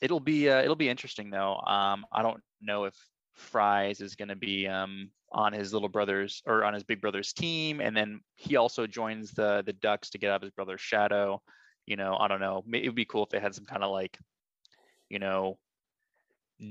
it'll 0.00 0.20
be 0.20 0.48
uh, 0.48 0.62
it'll 0.62 0.76
be 0.76 0.88
interesting 0.88 1.30
though. 1.30 1.56
Um, 1.66 2.06
I 2.12 2.22
don't 2.22 2.40
know 2.60 2.84
if 2.84 2.94
Fries 3.34 4.00
is 4.00 4.14
going 4.14 4.28
to 4.28 4.36
be 4.36 4.66
um, 4.66 5.10
on 5.32 5.52
his 5.52 5.72
little 5.72 5.88
brother's 5.88 6.42
or 6.46 6.64
on 6.64 6.74
his 6.74 6.84
big 6.84 7.00
brother's 7.00 7.32
team, 7.32 7.80
and 7.80 7.96
then 7.96 8.20
he 8.36 8.56
also 8.56 8.86
joins 8.86 9.32
the 9.32 9.62
the 9.66 9.72
Ducks 9.72 10.10
to 10.10 10.18
get 10.18 10.30
out 10.30 10.36
of 10.36 10.42
his 10.42 10.52
brother's 10.52 10.80
shadow. 10.80 11.42
You 11.86 11.96
know, 11.96 12.16
I 12.18 12.28
don't 12.28 12.40
know. 12.40 12.64
It 12.72 12.86
would 12.86 12.94
be 12.94 13.04
cool 13.04 13.24
if 13.24 13.30
they 13.30 13.40
had 13.40 13.54
some 13.54 13.66
kind 13.66 13.82
of 13.82 13.90
like, 13.90 14.18
you 15.10 15.18
know, 15.18 15.58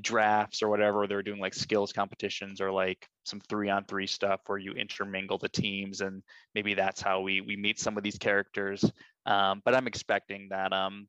drafts 0.02 0.62
or 0.62 0.70
whatever. 0.70 1.08
They're 1.08 1.24
doing 1.24 1.40
like 1.40 1.54
skills 1.54 1.94
competitions 1.94 2.62
or 2.62 2.72
like 2.72 3.08
some 3.26 3.40
three 3.42 3.70
on 3.70 3.86
three 3.86 4.08
stuff 4.08 4.42
where 4.48 4.58
you 4.58 4.74
intermingle 4.74 5.38
the 5.38 5.50
teams, 5.50 6.02
and 6.02 6.24
maybe 6.56 6.74
that's 6.74 7.02
how 7.02 7.22
we 7.22 7.42
we 7.42 7.56
meet 7.56 7.80
some 7.80 7.98
of 7.98 8.04
these 8.04 8.18
characters. 8.18 8.84
Um, 9.26 9.62
but 9.64 9.76
I'm 9.76 9.88
expecting 9.88 10.48
that 10.50 10.74
um, 10.74 11.08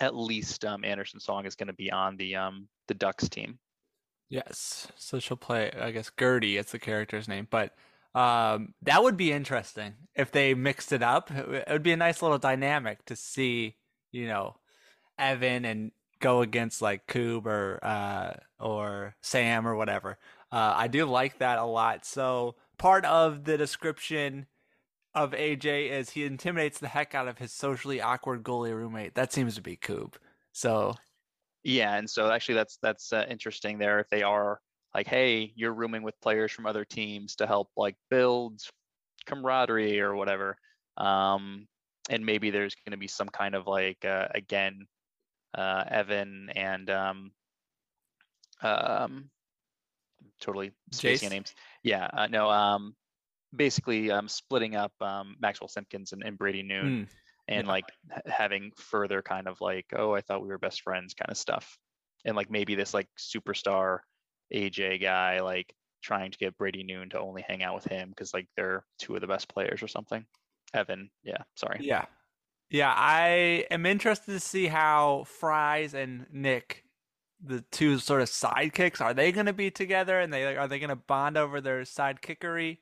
at 0.00 0.14
least 0.14 0.64
um, 0.64 0.84
Anderson 0.84 1.20
Song 1.20 1.46
is 1.46 1.56
going 1.56 1.68
to 1.68 1.74
be 1.74 1.90
on 1.90 2.16
the 2.16 2.36
um, 2.36 2.68
the 2.88 2.94
Ducks 2.94 3.28
team. 3.28 3.58
Yes, 4.28 4.88
so 4.96 5.18
she'll 5.18 5.36
play. 5.36 5.70
I 5.78 5.90
guess 5.90 6.10
Gertie. 6.18 6.56
It's 6.56 6.72
the 6.72 6.78
character's 6.78 7.28
name, 7.28 7.46
but 7.50 7.74
um, 8.14 8.74
that 8.82 9.02
would 9.02 9.16
be 9.16 9.32
interesting 9.32 9.94
if 10.14 10.30
they 10.30 10.54
mixed 10.54 10.92
it 10.92 11.02
up. 11.02 11.30
It 11.30 11.68
would 11.68 11.82
be 11.82 11.92
a 11.92 11.96
nice 11.96 12.22
little 12.22 12.38
dynamic 12.38 13.04
to 13.06 13.16
see, 13.16 13.76
you 14.12 14.28
know, 14.28 14.56
Evan 15.18 15.64
and 15.64 15.90
go 16.20 16.42
against 16.42 16.82
like 16.82 17.06
Koob 17.06 17.46
or 17.46 17.78
uh, 17.82 18.34
or 18.58 19.14
Sam 19.20 19.66
or 19.66 19.76
whatever. 19.76 20.18
Uh, 20.52 20.74
I 20.76 20.88
do 20.88 21.04
like 21.04 21.38
that 21.38 21.58
a 21.58 21.64
lot. 21.64 22.04
So 22.04 22.56
part 22.78 23.04
of 23.04 23.44
the 23.44 23.58
description 23.58 24.46
of 25.14 25.32
AJ 25.32 25.90
is 25.90 26.10
he 26.10 26.24
intimidates 26.24 26.78
the 26.78 26.88
heck 26.88 27.14
out 27.14 27.28
of 27.28 27.38
his 27.38 27.52
socially 27.52 28.00
awkward 28.00 28.42
goalie 28.42 28.74
roommate. 28.74 29.14
That 29.14 29.32
seems 29.32 29.54
to 29.54 29.62
be 29.62 29.76
Koob. 29.76 30.14
So 30.52 30.94
yeah, 31.62 31.96
and 31.96 32.08
so 32.08 32.30
actually 32.30 32.56
that's 32.56 32.78
that's 32.82 33.12
uh, 33.12 33.26
interesting 33.28 33.78
there. 33.78 34.00
If 34.00 34.08
they 34.10 34.22
are 34.22 34.60
like, 34.94 35.08
hey, 35.08 35.52
you're 35.56 35.74
rooming 35.74 36.02
with 36.02 36.20
players 36.20 36.52
from 36.52 36.66
other 36.66 36.84
teams 36.84 37.34
to 37.36 37.46
help 37.46 37.70
like 37.76 37.96
build 38.10 38.60
camaraderie 39.26 40.00
or 40.00 40.14
whatever. 40.14 40.56
Um, 40.96 41.66
and 42.10 42.24
maybe 42.24 42.50
there's 42.50 42.74
going 42.74 42.92
to 42.92 42.98
be 42.98 43.08
some 43.08 43.28
kind 43.28 43.54
of 43.54 43.66
like 43.66 44.04
uh, 44.04 44.28
again, 44.34 44.86
uh, 45.54 45.84
Evan 45.88 46.50
and 46.54 46.90
um, 46.90 47.32
um, 48.62 49.30
totally 50.40 50.72
spacing 50.92 51.30
names. 51.30 51.54
Yeah, 51.82 52.08
uh, 52.12 52.26
no. 52.26 52.50
Um, 52.50 52.94
basically, 53.54 54.10
um, 54.10 54.28
splitting 54.28 54.76
up 54.76 54.92
um, 55.00 55.36
Maxwell 55.40 55.68
Simpkins 55.68 56.12
and, 56.12 56.22
and 56.24 56.38
Brady 56.38 56.62
Noon, 56.62 57.06
mm, 57.06 57.08
and 57.48 57.66
yeah. 57.66 57.72
like 57.72 57.84
having 58.26 58.72
further 58.76 59.22
kind 59.22 59.48
of 59.48 59.60
like, 59.60 59.86
oh, 59.96 60.14
I 60.14 60.20
thought 60.20 60.42
we 60.42 60.48
were 60.48 60.58
best 60.58 60.82
friends, 60.82 61.14
kind 61.14 61.30
of 61.30 61.36
stuff, 61.36 61.78
and 62.24 62.36
like 62.36 62.50
maybe 62.50 62.74
this 62.74 62.94
like 62.94 63.08
superstar 63.18 63.98
AJ 64.52 65.02
guy, 65.02 65.40
like 65.40 65.72
trying 66.02 66.30
to 66.30 66.38
get 66.38 66.56
Brady 66.58 66.82
Noon 66.82 67.08
to 67.10 67.20
only 67.20 67.42
hang 67.42 67.62
out 67.62 67.74
with 67.74 67.84
him 67.84 68.10
because 68.10 68.34
like 68.34 68.46
they're 68.56 68.84
two 68.98 69.14
of 69.14 69.20
the 69.20 69.26
best 69.26 69.48
players 69.48 69.82
or 69.82 69.88
something. 69.88 70.24
Evan, 70.74 71.10
yeah, 71.22 71.42
sorry. 71.54 71.78
Yeah. 71.80 72.04
Yeah, 72.74 72.92
I 72.92 73.66
am 73.70 73.86
interested 73.86 74.32
to 74.32 74.40
see 74.40 74.66
how 74.66 75.26
Fries 75.28 75.94
and 75.94 76.26
Nick, 76.32 76.82
the 77.40 77.60
two 77.70 78.00
sort 78.00 78.20
of 78.20 78.28
sidekicks, 78.28 79.00
are 79.00 79.14
they 79.14 79.30
going 79.30 79.46
to 79.46 79.52
be 79.52 79.70
together 79.70 80.18
and 80.18 80.32
they 80.32 80.56
are 80.56 80.66
they 80.66 80.80
going 80.80 80.88
to 80.88 80.96
bond 80.96 81.36
over 81.36 81.60
their 81.60 81.82
sidekickery? 81.82 82.78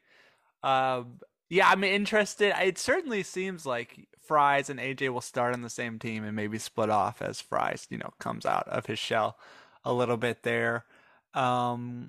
Um, 0.62 1.18
yeah, 1.50 1.68
I'm 1.68 1.84
interested. 1.84 2.54
It 2.58 2.78
certainly 2.78 3.22
seems 3.22 3.66
like 3.66 4.08
Fries 4.18 4.70
and 4.70 4.80
AJ 4.80 5.12
will 5.12 5.20
start 5.20 5.52
on 5.52 5.60
the 5.60 5.68
same 5.68 5.98
team 5.98 6.24
and 6.24 6.34
maybe 6.34 6.58
split 6.58 6.88
off 6.88 7.20
as 7.20 7.42
Fries, 7.42 7.86
you 7.90 7.98
know, 7.98 8.14
comes 8.18 8.46
out 8.46 8.66
of 8.68 8.86
his 8.86 8.98
shell 8.98 9.36
a 9.84 9.92
little 9.92 10.16
bit 10.16 10.42
there. 10.42 10.86
Um, 11.34 12.06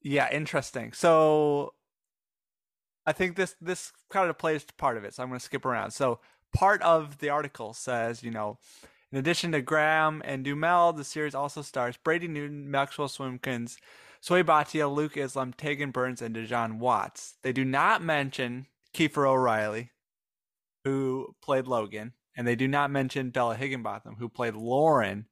yeah, 0.00 0.32
interesting. 0.32 0.94
So 0.94 1.74
I 3.04 3.12
think 3.12 3.36
this 3.36 3.56
this 3.60 3.92
kind 4.10 4.30
of 4.30 4.38
plays 4.38 4.64
part 4.78 4.96
of 4.96 5.04
it. 5.04 5.12
So 5.12 5.22
I'm 5.22 5.28
going 5.28 5.38
to 5.38 5.44
skip 5.44 5.66
around. 5.66 5.90
So 5.90 6.20
part 6.52 6.82
of 6.82 7.18
the 7.18 7.30
article 7.30 7.74
says, 7.74 8.22
you 8.22 8.30
know, 8.30 8.58
in 9.10 9.18
addition 9.18 9.52
to 9.52 9.60
Graham 9.60 10.22
and 10.24 10.44
Duhamel, 10.44 10.94
the 10.94 11.04
series 11.04 11.34
also 11.34 11.62
stars 11.62 11.96
Brady 12.02 12.28
Noon, 12.28 12.70
Maxwell 12.70 13.08
Simpkins, 13.08 13.78
Swayam 14.22 14.44
Bhatia, 14.44 14.92
Luke 14.92 15.16
Islam, 15.16 15.52
Tegan 15.52 15.90
Burns, 15.90 16.22
and 16.22 16.34
De'Jon 16.34 16.78
Watts. 16.78 17.34
They 17.42 17.52
do 17.52 17.64
not 17.64 18.02
mention 18.02 18.66
Kiefer 18.94 19.28
O'Reilly, 19.28 19.90
who 20.84 21.34
played 21.42 21.66
Logan, 21.66 22.12
and 22.36 22.46
they 22.46 22.56
do 22.56 22.68
not 22.68 22.90
mention 22.90 23.30
Bella 23.30 23.56
Higginbotham, 23.56 24.16
who 24.18 24.28
played 24.28 24.54
Lauren 24.54 25.26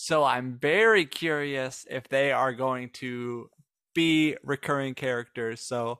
so 0.00 0.22
I'm 0.22 0.60
very 0.62 1.06
curious 1.06 1.84
if 1.90 2.06
they 2.06 2.30
are 2.30 2.52
going 2.52 2.90
to 2.90 3.50
be 3.96 4.36
recurring 4.44 4.94
characters. 4.94 5.60
So 5.60 5.98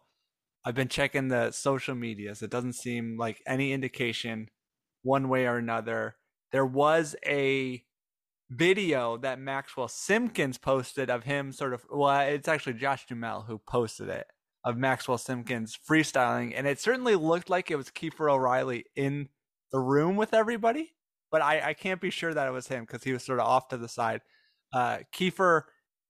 I've 0.69 0.75
been 0.75 0.89
checking 0.89 1.29
the 1.29 1.51
social 1.51 1.95
medias. 1.95 2.43
It 2.43 2.51
doesn't 2.51 2.75
seem 2.75 3.17
like 3.19 3.41
any 3.47 3.73
indication 3.73 4.49
one 5.03 5.31
way 5.31 5.47
or 5.47 5.57
another. 5.57 6.17
There 6.53 6.67
was 6.67 7.17
a 7.25 7.83
video 8.51 9.17
that 9.17 9.41
Maxwell 9.41 9.89
Simpkins 9.89 10.59
posted 10.59 11.09
of 11.09 11.25
him 11.25 11.53
sort 11.53 11.73
of 11.73 11.87
well, 11.91 12.21
it's 12.21 12.49
actually 12.49 12.75
Josh 12.75 13.07
Duhamel 13.07 13.47
who 13.49 13.63
posted 13.67 14.11
it 14.11 14.27
of 14.63 14.77
Maxwell 14.77 15.17
Simpkins 15.17 15.79
freestyling, 15.89 16.53
and 16.55 16.67
it 16.67 16.79
certainly 16.79 17.15
looked 17.15 17.49
like 17.49 17.71
it 17.71 17.77
was 17.77 17.89
Kiefer 17.91 18.31
O'Reilly 18.31 18.85
in 18.95 19.31
the 19.73 19.79
room 19.79 20.17
with 20.17 20.35
everybody 20.35 20.93
but 21.31 21.43
I, 21.43 21.71
I 21.71 21.75
can't 21.75 22.01
be 22.01 22.11
sure 22.11 22.33
that 22.33 22.47
it 22.47 22.53
was 22.53 22.69
him 22.69 22.85
because 22.85 23.05
he 23.05 23.13
was 23.13 23.25
sort 23.25 23.41
of 23.41 23.47
off 23.47 23.69
to 23.69 23.77
the 23.77 23.89
side. 23.89 24.21
Uh, 24.73 24.99
Kiefer 25.15 25.63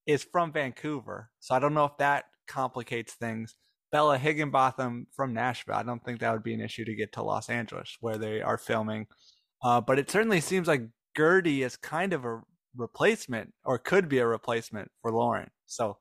is 0.07 0.25
from 0.25 0.53
Vancouver, 0.53 1.31
so 1.41 1.55
I 1.55 1.59
don't 1.59 1.75
know 1.75 1.85
if 1.85 1.97
that 1.99 2.25
complicates 2.47 3.15
things. 3.15 3.57
Bella 3.91 4.19
Higginbotham 4.19 5.07
from 5.15 5.33
Nashville. 5.33 5.75
I 5.75 5.83
don't 5.83 6.05
think 6.05 6.21
that 6.21 6.33
would 6.33 6.43
be 6.43 6.55
an 6.55 6.61
issue 6.61 6.85
to 6.85 6.95
get 6.95 7.13
to 7.13 7.23
Los 7.23 7.49
Angeles 7.49 7.97
where 8.01 8.19
they 8.19 8.43
are 8.43 8.59
filming. 8.59 9.07
Uh, 9.63 9.81
but 9.81 9.99
it 9.99 10.11
certainly 10.11 10.41
seems 10.41 10.69
like 10.69 10.83
Gertie 11.17 11.63
is 11.63 11.77
kind 11.77 12.13
of 12.13 12.25
a 12.25 12.43
replacement 12.77 13.53
or 13.65 13.79
could 13.79 14.09
be 14.09 14.19
a 14.19 14.27
replacement 14.27 14.91
for 15.03 15.11
Lauren. 15.11 15.51
So 15.67 15.99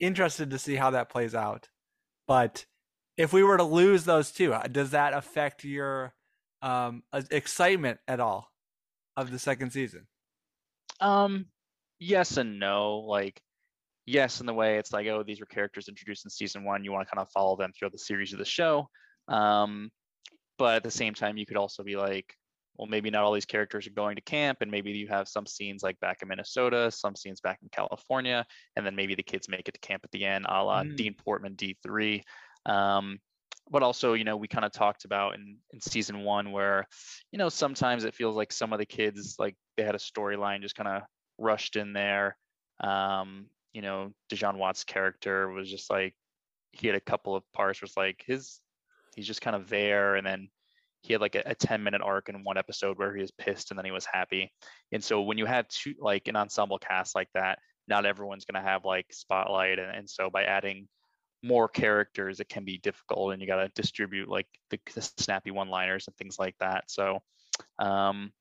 interested 0.00 0.50
to 0.50 0.58
see 0.58 0.76
how 0.76 0.90
that 0.90 1.10
plays 1.10 1.34
out. 1.34 1.68
But 2.26 2.66
if 3.16 3.32
we 3.32 3.42
were 3.42 3.56
to 3.56 3.64
lose 3.64 4.04
those 4.04 4.30
two, 4.30 4.52
uh, 4.54 4.66
does 4.68 4.90
that 4.90 5.14
affect 5.14 5.64
your 5.64 6.14
um, 6.62 7.02
excitement 7.30 7.98
at 8.06 8.20
all 8.20 8.48
of 9.16 9.30
the 9.30 9.38
second 9.38 9.70
season? 9.70 10.06
Um, 11.00 11.46
yes 11.98 12.36
and 12.36 12.58
no. 12.58 12.98
Like, 12.98 13.42
yes, 14.06 14.40
in 14.40 14.46
the 14.46 14.54
way 14.54 14.78
it's 14.78 14.92
like, 14.92 15.06
oh, 15.08 15.22
these 15.22 15.40
were 15.40 15.46
characters 15.46 15.88
introduced 15.88 16.24
in 16.24 16.30
season 16.30 16.64
one. 16.64 16.84
You 16.84 16.92
want 16.92 17.06
to 17.06 17.14
kind 17.14 17.20
of 17.20 17.30
follow 17.30 17.56
them 17.56 17.72
throughout 17.72 17.92
the 17.92 17.98
series 17.98 18.32
of 18.32 18.38
the 18.38 18.44
show. 18.44 18.88
Um, 19.28 19.90
but 20.58 20.76
at 20.76 20.84
the 20.84 20.90
same 20.90 21.14
time, 21.14 21.36
you 21.36 21.46
could 21.46 21.56
also 21.56 21.82
be 21.82 21.96
like, 21.96 22.32
well, 22.76 22.86
maybe 22.86 23.10
not 23.10 23.24
all 23.24 23.32
these 23.32 23.46
characters 23.46 23.86
are 23.86 23.90
going 23.90 24.16
to 24.16 24.22
camp, 24.22 24.58
and 24.60 24.70
maybe 24.70 24.92
you 24.92 25.08
have 25.08 25.28
some 25.28 25.46
scenes 25.46 25.82
like 25.82 25.98
back 26.00 26.18
in 26.22 26.28
Minnesota, 26.28 26.90
some 26.90 27.16
scenes 27.16 27.40
back 27.40 27.58
in 27.62 27.68
California, 27.70 28.44
and 28.76 28.84
then 28.84 28.94
maybe 28.94 29.14
the 29.14 29.22
kids 29.22 29.48
make 29.48 29.68
it 29.68 29.72
to 29.72 29.80
camp 29.80 30.02
at 30.04 30.10
the 30.12 30.24
end, 30.24 30.46
a 30.48 30.62
la 30.62 30.82
mm. 30.82 30.94
Dean 30.96 31.14
Portman 31.14 31.56
D3. 31.56 32.22
Um, 32.66 33.18
but 33.70 33.82
also 33.82 34.12
you 34.12 34.24
know 34.24 34.36
we 34.36 34.48
kind 34.48 34.64
of 34.64 34.72
talked 34.72 35.04
about 35.04 35.34
in 35.34 35.56
in 35.72 35.80
season 35.80 36.20
one 36.20 36.52
where 36.52 36.86
you 37.32 37.38
know 37.38 37.48
sometimes 37.48 38.04
it 38.04 38.14
feels 38.14 38.36
like 38.36 38.52
some 38.52 38.72
of 38.72 38.78
the 38.78 38.86
kids 38.86 39.36
like 39.38 39.56
they 39.76 39.82
had 39.82 39.94
a 39.94 39.98
storyline 39.98 40.62
just 40.62 40.76
kind 40.76 40.88
of 40.88 41.02
rushed 41.38 41.76
in 41.76 41.92
there 41.92 42.36
um 42.80 43.46
you 43.76 43.82
know 43.82 44.10
De'Jon 44.32 44.56
Watts 44.56 44.84
character 44.84 45.50
was 45.50 45.70
just 45.70 45.90
like 45.90 46.14
he 46.72 46.86
had 46.86 46.96
a 46.96 47.00
couple 47.00 47.36
of 47.36 47.44
parts 47.52 47.82
was 47.82 47.94
like 47.94 48.24
his 48.26 48.58
he's 49.14 49.26
just 49.26 49.42
kind 49.42 49.54
of 49.54 49.68
there 49.68 50.16
and 50.16 50.26
then 50.26 50.48
he 51.02 51.12
had 51.12 51.20
like 51.20 51.34
a, 51.34 51.42
a 51.44 51.54
10 51.54 51.82
minute 51.82 52.00
arc 52.02 52.30
in 52.30 52.42
one 52.42 52.56
episode 52.56 52.98
where 52.98 53.14
he 53.14 53.20
was 53.20 53.30
pissed 53.32 53.70
and 53.70 53.76
then 53.76 53.84
he 53.84 53.90
was 53.90 54.06
happy 54.06 54.50
and 54.92 55.04
so 55.04 55.20
when 55.20 55.36
you 55.36 55.44
have 55.44 55.68
two 55.68 55.92
like 56.00 56.26
an 56.26 56.36
ensemble 56.36 56.78
cast 56.78 57.14
like 57.14 57.28
that 57.34 57.58
not 57.86 58.06
everyone's 58.06 58.46
going 58.46 58.60
to 58.60 58.68
have 58.68 58.86
like 58.86 59.06
spotlight 59.12 59.78
and, 59.78 59.94
and 59.94 60.08
so 60.08 60.30
by 60.30 60.44
adding 60.44 60.88
more 61.42 61.68
characters, 61.68 62.40
it 62.40 62.48
can 62.48 62.64
be 62.64 62.78
difficult, 62.78 63.32
and 63.32 63.40
you 63.40 63.46
got 63.46 63.62
to 63.62 63.68
distribute 63.74 64.26
like 64.26 64.46
the, 64.70 64.80
the, 64.94 65.02
snappy 65.18 65.50
one-liners 65.50 66.08
and 66.08 66.16
things 66.16 66.38
like 66.38 66.56
that. 66.58 66.84
So, 66.88 67.20
um, 67.78 68.32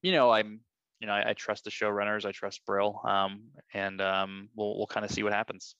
you 0.00 0.12
know, 0.12 0.30
I'm, 0.30 0.60
you 1.00 1.06
know, 1.06 1.14
I, 1.14 1.30
I, 1.30 1.32
trust 1.32 1.64
the 1.64 1.70
showrunners, 1.70 2.26
I 2.26 2.32
trust 2.32 2.64
Brill, 2.66 3.00
um, 3.04 3.44
and 3.72 4.00
um, 4.00 4.50
we'll 4.54 4.76
we'll 4.76 4.86
kind 4.86 5.04
of 5.04 5.10
see 5.10 5.22
what 5.22 5.32
happens. 5.32 5.74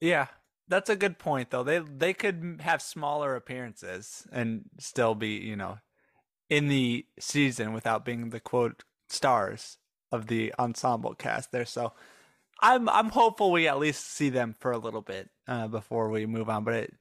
Yeah, 0.00 0.26
that's 0.68 0.90
a 0.90 0.96
good 0.96 1.18
point, 1.18 1.50
though. 1.50 1.62
They 1.62 1.78
they 1.78 2.14
could 2.14 2.60
have 2.62 2.80
smaller 2.80 3.36
appearances 3.36 4.26
and 4.32 4.64
still 4.78 5.14
be, 5.14 5.36
you 5.36 5.56
know, 5.56 5.78
in 6.48 6.68
the 6.68 7.06
season 7.20 7.72
without 7.72 8.04
being 8.04 8.30
the 8.30 8.40
quote 8.40 8.84
stars 9.08 9.78
of 10.10 10.26
the 10.26 10.54
ensemble 10.58 11.14
cast 11.14 11.52
there. 11.52 11.66
So 11.66 11.92
I'm 12.60 12.88
I'm 12.88 13.10
hopeful 13.10 13.52
we 13.52 13.68
at 13.68 13.78
least 13.78 14.10
see 14.10 14.30
them 14.30 14.54
for 14.58 14.72
a 14.72 14.78
little 14.78 15.02
bit 15.02 15.28
uh, 15.46 15.68
before 15.68 16.08
we 16.10 16.24
move 16.26 16.48
on. 16.48 16.64
But 16.64 16.74
it 16.74 16.94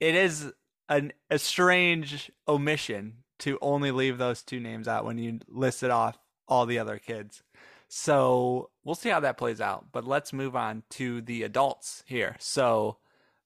it 0.00 0.14
is 0.16 0.52
an 0.88 1.12
a 1.30 1.38
strange 1.38 2.32
omission 2.48 3.18
to 3.38 3.58
only 3.60 3.90
leave 3.90 4.18
those 4.18 4.42
two 4.42 4.58
names 4.60 4.88
out 4.88 5.04
when 5.04 5.18
you 5.18 5.40
list 5.48 5.82
it 5.82 5.90
off 5.90 6.18
all 6.48 6.66
the 6.66 6.78
other 6.78 6.98
kids. 6.98 7.42
So 7.88 8.70
we'll 8.84 8.94
see 8.94 9.10
how 9.10 9.20
that 9.20 9.38
plays 9.38 9.60
out. 9.60 9.86
But 9.92 10.06
let's 10.06 10.32
move 10.32 10.56
on 10.56 10.82
to 10.90 11.20
the 11.20 11.42
adults 11.42 12.02
here. 12.06 12.36
So 12.38 12.98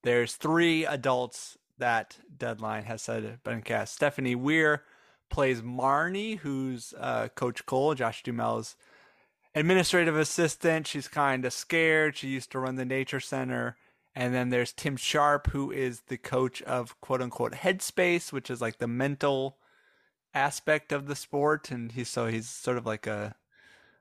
there's 0.02 0.35
three 0.35 0.87
adults 0.87 1.59
that 1.78 2.19
Deadline 2.37 2.85
has 2.85 3.02
said 3.02 3.42
been 3.42 3.62
cast. 3.62 3.95
Stephanie 3.95 4.35
Weir 4.35 4.83
plays 5.28 5.62
Marnie, 5.62 6.38
who's 6.38 6.95
uh, 6.99 7.28
Coach 7.35 7.66
Cole, 7.66 7.95
Josh 7.95 8.23
Duhamel's 8.23 8.76
administrative 9.54 10.16
assistant. 10.16 10.87
She's 10.87 11.09
kind 11.09 11.45
of 11.45 11.52
scared. 11.52 12.16
She 12.16 12.28
used 12.28 12.50
to 12.52 12.59
run 12.59 12.76
the 12.76 12.85
nature 12.85 13.21
center. 13.21 13.76
And 14.14 14.35
then 14.35 14.50
there's 14.50 14.73
Tim 14.73 14.97
Sharp, 14.97 15.49
who 15.49 15.71
is 15.71 16.02
the 16.09 16.19
coach 16.19 16.62
of 16.62 17.00
quote 17.00 17.23
unquote 17.23 17.52
Headspace, 17.52 18.33
which 18.33 18.50
is 18.50 18.61
like 18.61 18.78
the 18.78 18.88
mental 18.88 19.57
aspect 20.35 20.93
of 20.93 21.07
the 21.07 21.17
sport. 21.17 21.71
And 21.71 21.93
he's 21.93 22.09
so 22.09 22.27
he's 22.27 22.49
sort 22.49 22.79
of 22.79 22.87
like 22.87 23.07
a 23.07 23.35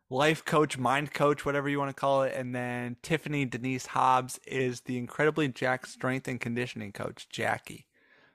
life 0.09 0.43
coach, 0.43 0.77
mind 0.77 1.13
coach, 1.13 1.45
whatever 1.45 1.69
you 1.69 1.79
want 1.79 1.89
to 1.89 1.99
call 1.99 2.23
it. 2.23 2.33
And 2.35 2.53
then 2.53 2.97
Tiffany 3.01 3.45
Denise 3.45 3.85
Hobbs 3.85 4.39
is 4.47 4.81
the 4.81 4.97
incredibly 4.97 5.47
jack 5.47 5.85
strength 5.85 6.27
and 6.27 6.39
conditioning 6.39 6.91
coach, 6.91 7.27
Jackie. 7.29 7.85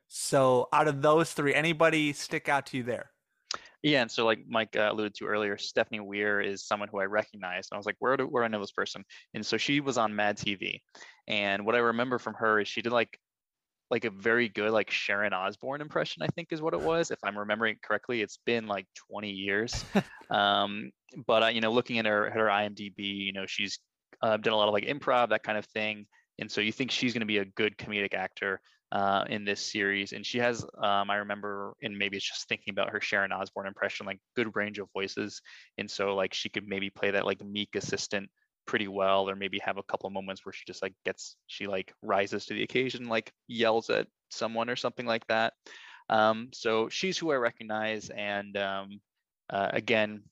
So 0.08 0.68
out 0.72 0.86
of 0.86 1.02
those 1.02 1.32
three, 1.32 1.54
anybody 1.54 2.12
stick 2.12 2.48
out 2.48 2.66
to 2.66 2.76
you 2.76 2.82
there? 2.82 3.10
Yeah, 3.82 4.00
and 4.00 4.10
so 4.10 4.24
like 4.24 4.38
Mike 4.48 4.76
uh, 4.76 4.88
alluded 4.90 5.14
to 5.16 5.26
earlier, 5.26 5.58
Stephanie 5.58 6.00
Weir 6.00 6.40
is 6.40 6.64
someone 6.64 6.88
who 6.88 7.00
I 7.00 7.04
recognize. 7.04 7.68
And 7.70 7.76
I 7.76 7.78
was 7.78 7.84
like, 7.84 7.96
where 7.98 8.16
do 8.16 8.24
where 8.24 8.42
do 8.42 8.46
I 8.46 8.48
know 8.48 8.60
this 8.60 8.72
person? 8.72 9.04
And 9.34 9.44
so 9.44 9.58
she 9.58 9.80
was 9.80 9.98
on 9.98 10.16
Mad 10.16 10.38
TV, 10.38 10.80
and 11.28 11.66
what 11.66 11.74
I 11.74 11.78
remember 11.78 12.18
from 12.18 12.32
her 12.34 12.60
is 12.60 12.68
she 12.68 12.80
did 12.80 12.92
like 12.92 13.18
like 13.90 14.04
a 14.04 14.10
very 14.10 14.48
good 14.48 14.70
like 14.70 14.90
Sharon 14.90 15.32
Osbourne 15.32 15.80
impression. 15.80 16.22
I 16.22 16.28
think 16.28 16.48
is 16.52 16.62
what 16.62 16.74
it 16.74 16.80
was, 16.80 17.10
if 17.10 17.18
I'm 17.22 17.38
remembering 17.38 17.76
correctly. 17.82 18.22
It's 18.22 18.38
been 18.44 18.66
like 18.66 18.86
20 19.10 19.30
years, 19.30 19.84
um, 20.30 20.90
but 21.26 21.42
uh, 21.42 21.46
you 21.48 21.60
know, 21.60 21.72
looking 21.72 21.98
at 21.98 22.06
her 22.06 22.26
at 22.26 22.34
her 22.34 22.46
IMDb, 22.46 22.94
you 22.98 23.32
know, 23.32 23.46
she's 23.46 23.78
uh, 24.22 24.36
done 24.36 24.52
a 24.52 24.56
lot 24.56 24.68
of 24.68 24.74
like 24.74 24.86
improv, 24.86 25.30
that 25.30 25.42
kind 25.42 25.58
of 25.58 25.66
thing. 25.66 26.06
And 26.38 26.50
so 26.50 26.60
you 26.60 26.72
think 26.72 26.90
she's 26.90 27.12
going 27.12 27.20
to 27.20 27.26
be 27.26 27.38
a 27.38 27.44
good 27.44 27.76
comedic 27.78 28.14
actor 28.14 28.60
uh, 28.92 29.24
in 29.28 29.44
this 29.44 29.60
series. 29.60 30.12
And 30.12 30.24
she 30.24 30.38
has, 30.38 30.64
um, 30.82 31.10
I 31.10 31.16
remember, 31.16 31.74
and 31.82 31.96
maybe 31.96 32.16
it's 32.16 32.28
just 32.28 32.48
thinking 32.48 32.72
about 32.72 32.90
her 32.90 33.00
Sharon 33.00 33.32
Osbourne 33.32 33.66
impression, 33.66 34.06
like 34.06 34.18
good 34.36 34.54
range 34.54 34.78
of 34.78 34.88
voices. 34.92 35.40
And 35.78 35.90
so 35.90 36.14
like 36.14 36.34
she 36.34 36.48
could 36.48 36.66
maybe 36.66 36.90
play 36.90 37.10
that 37.10 37.26
like 37.26 37.44
meek 37.44 37.76
assistant 37.76 38.28
pretty 38.66 38.88
well, 38.88 39.28
or 39.28 39.36
maybe 39.36 39.58
have 39.64 39.78
a 39.78 39.82
couple 39.82 40.08
moments 40.10 40.44
where 40.44 40.52
she 40.52 40.64
just 40.66 40.82
like 40.82 40.94
gets, 41.04 41.36
she 41.46 41.66
like 41.66 41.92
rises 42.02 42.46
to 42.46 42.54
the 42.54 42.62
occasion, 42.62 43.08
like 43.08 43.32
yells 43.48 43.90
at 43.90 44.06
someone 44.30 44.70
or 44.70 44.76
something 44.76 45.06
like 45.06 45.26
that. 45.28 45.52
Um, 46.08 46.48
so 46.52 46.88
she's 46.88 47.18
who 47.18 47.32
I 47.32 47.36
recognize. 47.36 48.10
And 48.10 48.56
um, 48.56 49.00
uh, 49.50 49.68
again, 49.72 50.22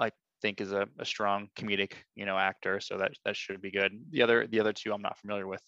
I 0.00 0.10
think 0.40 0.60
is 0.60 0.72
a, 0.72 0.88
a 0.98 1.04
strong 1.04 1.48
comedic, 1.58 1.92
you 2.14 2.26
know, 2.26 2.38
actor. 2.38 2.80
So 2.80 2.98
that 2.98 3.12
that 3.24 3.36
should 3.36 3.60
be 3.60 3.70
good. 3.70 3.92
The 4.10 4.22
other 4.22 4.46
the 4.46 4.60
other 4.60 4.72
two 4.72 4.92
I'm 4.92 5.02
not 5.02 5.18
familiar 5.18 5.46
with. 5.46 5.62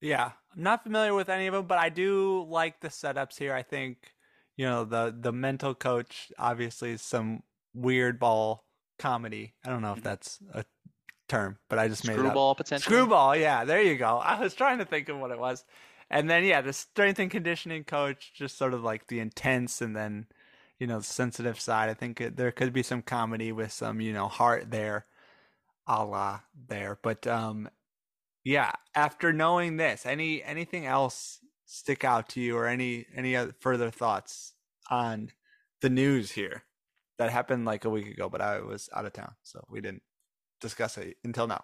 Yeah, 0.00 0.32
I'm 0.56 0.62
not 0.62 0.82
familiar 0.82 1.14
with 1.14 1.28
any 1.28 1.46
of 1.46 1.54
them, 1.54 1.66
but 1.66 1.78
I 1.78 1.88
do 1.88 2.44
like 2.48 2.80
the 2.80 2.88
setups 2.88 3.38
here. 3.38 3.54
I 3.54 3.62
think, 3.62 3.98
you 4.56 4.66
know, 4.66 4.84
the 4.84 5.14
the 5.16 5.32
mental 5.32 5.74
coach 5.74 6.32
obviously 6.38 6.90
is 6.90 7.02
some 7.02 7.42
weird 7.74 8.18
ball 8.18 8.64
comedy. 9.02 9.54
I 9.64 9.70
don't 9.70 9.82
know 9.82 9.92
if 9.92 9.98
mm-hmm. 9.98 10.08
that's 10.08 10.38
a 10.52 10.64
term, 11.28 11.58
but 11.68 11.78
I 11.78 11.88
just 11.88 12.06
made 12.06 12.14
screwball 12.14 12.52
it 12.52 12.58
potential. 12.58 12.90
Screwball, 12.90 13.36
yeah, 13.36 13.64
there 13.64 13.82
you 13.82 13.96
go. 13.96 14.18
I 14.22 14.40
was 14.40 14.54
trying 14.54 14.78
to 14.78 14.84
think 14.84 15.08
of 15.08 15.18
what 15.18 15.30
it 15.30 15.38
was, 15.38 15.64
and 16.10 16.30
then 16.30 16.44
yeah, 16.44 16.60
the 16.60 16.72
strength 16.72 17.18
and 17.18 17.30
conditioning 17.30 17.84
coach, 17.84 18.32
just 18.34 18.56
sort 18.56 18.74
of 18.74 18.82
like 18.82 19.08
the 19.08 19.20
intense, 19.20 19.82
and 19.82 19.96
then 19.96 20.26
you 20.78 20.86
know 20.86 20.98
the 20.98 21.04
sensitive 21.04 21.60
side. 21.60 21.88
I 21.88 21.94
think 21.94 22.20
it, 22.20 22.36
there 22.36 22.52
could 22.52 22.72
be 22.72 22.82
some 22.82 23.02
comedy 23.02 23.52
with 23.52 23.72
some 23.72 24.00
you 24.00 24.12
know 24.12 24.28
heart 24.28 24.70
there, 24.70 25.06
a 25.86 26.04
la 26.04 26.40
there, 26.68 26.98
but 27.02 27.26
um, 27.26 27.68
yeah 28.44 28.72
after 28.94 29.32
knowing 29.32 29.76
this 29.76 30.04
any 30.04 30.42
anything 30.42 30.86
else 30.86 31.38
stick 31.64 32.04
out 32.04 32.28
to 32.28 32.40
you 32.40 32.56
or 32.56 32.66
any 32.66 33.06
any 33.14 33.36
other 33.36 33.54
further 33.60 33.90
thoughts 33.90 34.54
on 34.90 35.30
the 35.80 35.90
news 35.90 36.32
here 36.32 36.64
that 37.22 37.30
happened 37.30 37.64
like 37.64 37.84
a 37.84 37.90
week 37.90 38.06
ago 38.06 38.28
but 38.28 38.40
i 38.40 38.60
was 38.60 38.88
out 38.94 39.06
of 39.06 39.12
town 39.12 39.32
so 39.42 39.64
we 39.70 39.80
didn't 39.80 40.02
discuss 40.60 40.96
it 40.96 41.16
until 41.24 41.46
now. 41.46 41.62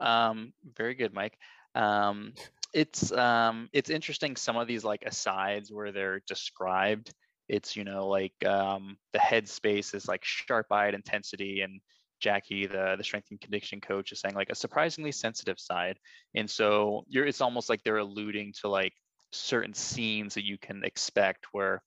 Um 0.00 0.52
very 0.76 0.94
good 0.94 1.12
mike. 1.12 1.36
Um 1.74 2.32
it's 2.72 3.12
um 3.12 3.68
it's 3.72 3.90
interesting 3.90 4.36
some 4.36 4.56
of 4.56 4.66
these 4.66 4.84
like 4.84 5.02
asides 5.04 5.70
where 5.70 5.92
they're 5.92 6.22
described 6.26 7.12
it's 7.48 7.76
you 7.76 7.84
know 7.84 8.08
like 8.08 8.32
um 8.46 8.96
the 9.12 9.18
headspace 9.18 9.94
is 9.94 10.08
like 10.08 10.24
sharp-eyed 10.24 10.94
intensity 10.94 11.60
and 11.60 11.80
Jackie, 12.20 12.66
the 12.66 12.94
the 12.96 13.02
strength 13.02 13.26
and 13.32 13.40
conditioning 13.40 13.80
coach, 13.80 14.12
is 14.12 14.20
saying 14.20 14.36
like 14.36 14.50
a 14.50 14.54
surprisingly 14.54 15.10
sensitive 15.10 15.58
side, 15.58 15.98
and 16.36 16.48
so 16.48 17.04
you're 17.08 17.26
it's 17.26 17.40
almost 17.40 17.68
like 17.68 17.82
they're 17.82 17.96
alluding 17.96 18.54
to 18.60 18.68
like 18.68 18.92
certain 19.32 19.74
scenes 19.74 20.34
that 20.34 20.44
you 20.44 20.56
can 20.56 20.84
expect 20.84 21.46
where, 21.50 21.82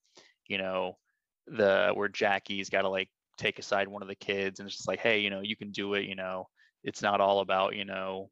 you 0.48 0.58
know, 0.58 0.98
the 1.48 1.92
where 1.94 2.08
Jackie's 2.08 2.70
got 2.70 2.84
to 2.84 2.90
like 2.90 3.10
take 3.38 3.60
aside 3.60 3.88
one 3.88 4.02
of 4.02 4.08
the 4.08 4.16
kids 4.16 4.60
and 4.60 4.68
it's 4.68 4.78
just 4.78 4.88
like, 4.88 5.00
hey, 5.00 5.20
you 5.20 5.30
know, 5.30 5.42
you 5.42 5.56
can 5.56 5.72
do 5.72 5.94
it. 5.94 6.06
You 6.06 6.16
know, 6.16 6.48
it's 6.84 7.02
not 7.02 7.22
all 7.22 7.40
about 7.40 7.76
you 7.76 7.86
know, 7.86 8.30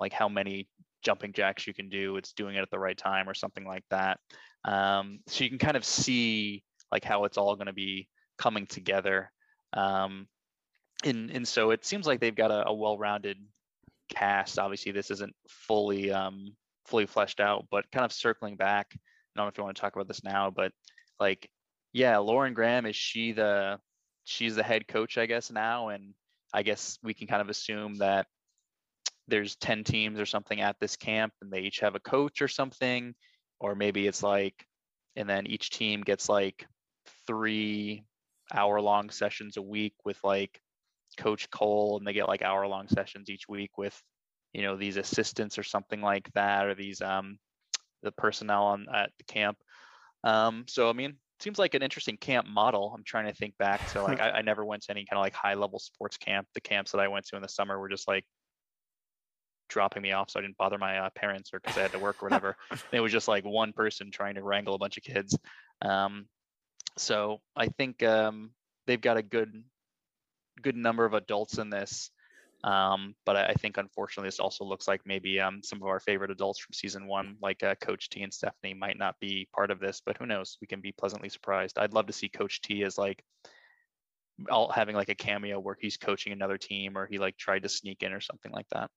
like 0.00 0.12
how 0.12 0.28
many 0.28 0.68
jumping 1.02 1.32
jacks 1.32 1.66
you 1.66 1.74
can 1.74 1.88
do. 1.88 2.16
It's 2.16 2.32
doing 2.32 2.56
it 2.56 2.62
at 2.62 2.70
the 2.70 2.78
right 2.78 2.96
time 2.96 3.28
or 3.28 3.34
something 3.34 3.66
like 3.66 3.84
that. 3.90 4.18
Um, 4.64 5.20
so 5.26 5.44
you 5.44 5.50
can 5.50 5.58
kind 5.58 5.76
of 5.76 5.84
see 5.84 6.62
like 6.90 7.04
how 7.04 7.24
it's 7.24 7.38
all 7.38 7.56
going 7.56 7.66
to 7.66 7.72
be 7.72 8.08
coming 8.38 8.66
together. 8.66 9.30
Um, 9.72 10.26
and 11.04 11.30
and 11.30 11.48
so 11.48 11.70
it 11.70 11.84
seems 11.84 12.06
like 12.06 12.20
they've 12.20 12.34
got 12.34 12.50
a, 12.50 12.68
a 12.68 12.74
well-rounded 12.74 13.38
cast. 14.08 14.58
Obviously, 14.58 14.92
this 14.92 15.10
isn't 15.10 15.34
fully 15.48 16.12
um, 16.12 16.54
fully 16.86 17.06
fleshed 17.06 17.40
out, 17.40 17.66
but 17.70 17.90
kind 17.90 18.04
of 18.04 18.12
circling 18.12 18.56
back. 18.56 18.88
I 18.94 18.98
don't 19.36 19.46
know 19.46 19.48
if 19.48 19.58
you 19.58 19.64
want 19.64 19.76
to 19.76 19.80
talk 19.80 19.96
about 19.96 20.08
this 20.08 20.22
now, 20.22 20.50
but 20.50 20.72
like, 21.18 21.48
yeah, 21.92 22.18
Lauren 22.18 22.54
Graham 22.54 22.86
is 22.86 22.96
she 22.96 23.32
the 23.32 23.78
she's 24.24 24.56
the 24.56 24.62
head 24.62 24.86
coach, 24.88 25.18
I 25.18 25.26
guess 25.26 25.50
now, 25.50 25.88
and 25.88 26.14
I 26.52 26.62
guess 26.62 26.98
we 27.02 27.14
can 27.14 27.26
kind 27.26 27.42
of 27.42 27.48
assume 27.48 27.96
that 27.98 28.26
there's 29.28 29.56
10 29.56 29.84
teams 29.84 30.20
or 30.20 30.26
something 30.26 30.60
at 30.60 30.76
this 30.80 30.96
camp 30.96 31.32
and 31.40 31.50
they 31.50 31.60
each 31.60 31.80
have 31.80 31.94
a 31.94 32.00
coach 32.00 32.42
or 32.42 32.48
something 32.48 33.14
or 33.60 33.74
maybe 33.74 34.06
it's 34.06 34.22
like 34.22 34.66
and 35.14 35.28
then 35.28 35.46
each 35.46 35.70
team 35.70 36.02
gets 36.02 36.28
like 36.28 36.66
three 37.26 38.04
hour 38.52 38.80
long 38.80 39.10
sessions 39.10 39.56
a 39.56 39.62
week 39.62 39.94
with 40.04 40.18
like 40.24 40.60
Coach 41.16 41.50
Cole, 41.50 41.98
and 41.98 42.06
they 42.06 42.12
get 42.12 42.28
like 42.28 42.42
hour 42.42 42.66
long 42.66 42.88
sessions 42.88 43.30
each 43.30 43.48
week 43.48 43.76
with, 43.76 44.00
you 44.52 44.62
know, 44.62 44.76
these 44.76 44.96
assistants 44.96 45.58
or 45.58 45.62
something 45.62 46.00
like 46.00 46.30
that, 46.34 46.66
or 46.66 46.74
these 46.74 47.00
um, 47.00 47.38
the 48.02 48.12
personnel 48.12 48.64
on 48.64 48.86
at 48.92 49.10
the 49.18 49.24
camp. 49.24 49.58
Um, 50.24 50.64
so 50.68 50.88
I 50.88 50.92
mean, 50.92 51.16
seems 51.42 51.58
like 51.58 51.74
an 51.74 51.82
interesting 51.82 52.16
camp 52.16 52.46
model. 52.46 52.92
I'm 52.94 53.04
trying 53.04 53.26
to 53.26 53.34
think 53.34 53.56
back 53.58 53.86
to 53.92 54.02
like 54.02 54.20
I, 54.20 54.30
I 54.30 54.42
never 54.42 54.64
went 54.64 54.82
to 54.84 54.90
any 54.90 55.04
kind 55.04 55.18
of 55.18 55.22
like 55.22 55.34
high 55.34 55.54
level 55.54 55.78
sports 55.78 56.16
camp. 56.16 56.46
The 56.54 56.60
camps 56.60 56.92
that 56.92 56.98
I 56.98 57.08
went 57.08 57.26
to 57.28 57.36
in 57.36 57.42
the 57.42 57.48
summer 57.48 57.78
were 57.78 57.88
just 57.88 58.08
like 58.08 58.24
dropping 59.68 60.02
me 60.02 60.12
off 60.12 60.30
so 60.30 60.38
I 60.38 60.42
didn't 60.42 60.58
bother 60.58 60.78
my 60.78 60.98
uh, 60.98 61.10
parents 61.14 61.50
or 61.52 61.60
because 61.60 61.78
I 61.78 61.82
had 61.82 61.92
to 61.92 61.98
work 61.98 62.22
or 62.22 62.26
whatever. 62.30 62.56
it 62.92 63.00
was 63.00 63.12
just 63.12 63.28
like 63.28 63.44
one 63.44 63.72
person 63.72 64.10
trying 64.10 64.34
to 64.34 64.42
wrangle 64.42 64.74
a 64.74 64.78
bunch 64.78 64.96
of 64.96 65.02
kids. 65.02 65.36
Um, 65.80 66.26
so 66.98 67.40
I 67.56 67.68
think 67.68 68.02
um, 68.02 68.50
they've 68.86 69.00
got 69.00 69.16
a 69.16 69.22
good 69.22 69.52
good 70.60 70.76
number 70.76 71.04
of 71.04 71.14
adults 71.14 71.58
in 71.58 71.70
this. 71.70 72.10
Um, 72.64 73.14
but 73.26 73.36
I, 73.36 73.46
I, 73.46 73.54
think 73.54 73.76
unfortunately 73.76 74.28
this 74.28 74.38
also 74.38 74.64
looks 74.64 74.86
like 74.86 75.00
maybe 75.04 75.40
um, 75.40 75.62
some 75.64 75.82
of 75.82 75.88
our 75.88 75.98
favorite 75.98 76.30
adults 76.30 76.60
from 76.60 76.72
season 76.72 77.08
one, 77.08 77.36
like 77.42 77.60
uh, 77.64 77.74
Coach 77.80 78.08
T 78.08 78.22
and 78.22 78.32
Stephanie, 78.32 78.74
might 78.74 78.96
not 78.96 79.18
be 79.20 79.48
part 79.52 79.72
of 79.72 79.80
this. 79.80 80.00
But 80.04 80.16
who 80.16 80.26
knows? 80.26 80.58
We 80.60 80.68
can 80.68 80.80
be 80.80 80.92
pleasantly 80.92 81.28
surprised. 81.28 81.76
I'd 81.76 81.92
love 81.92 82.06
to 82.06 82.12
see 82.12 82.28
Coach 82.28 82.60
T 82.60 82.84
as 82.84 82.96
like 82.96 83.24
all 84.48 84.70
having 84.70 84.94
like 84.94 85.08
a 85.08 85.14
cameo 85.14 85.58
where 85.58 85.76
he's 85.80 85.96
coaching 85.96 86.32
another 86.32 86.56
team 86.56 86.96
or 86.96 87.06
he 87.06 87.18
like 87.18 87.36
tried 87.36 87.64
to 87.64 87.68
sneak 87.68 88.02
in 88.04 88.12
or 88.12 88.20
something 88.20 88.52
like 88.52 88.68
that. 88.70 88.90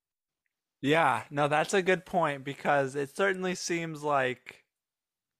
Yeah, 0.81 1.23
no, 1.31 1.47
that's 1.47 1.73
a 1.73 1.81
good 1.81 2.05
point 2.05 2.43
because 2.43 2.95
it 2.95 3.15
certainly 3.15 3.55
seems 3.55 4.03
like 4.03 4.63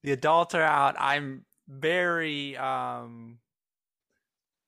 the 0.03 0.13
adults 0.13 0.55
are 0.55 0.63
out. 0.63 0.95
I'm 0.97 1.45
very 1.67 2.57
um 2.57 3.37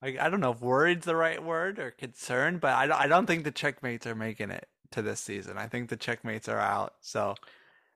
I, 0.02 0.18
I 0.20 0.30
don't 0.30 0.40
know 0.40 0.52
if 0.52 0.62
worried's 0.62 1.06
the 1.06 1.16
right 1.16 1.44
word 1.44 1.80
or 1.80 1.92
concerned, 1.92 2.62
but 2.62 2.74
I, 2.74 3.04
I 3.04 3.08
don't 3.08 3.26
think 3.26 3.44
the 3.44 3.52
checkmates 3.52 4.06
are 4.06 4.16
making 4.16 4.52
it 4.52 4.68
to 4.92 5.02
this 5.02 5.20
season. 5.20 5.58
I 5.58 5.68
think 5.68 5.90
the 5.90 5.98
checkmates 5.98 6.48
are 6.48 6.60
out. 6.60 6.94
So 7.02 7.36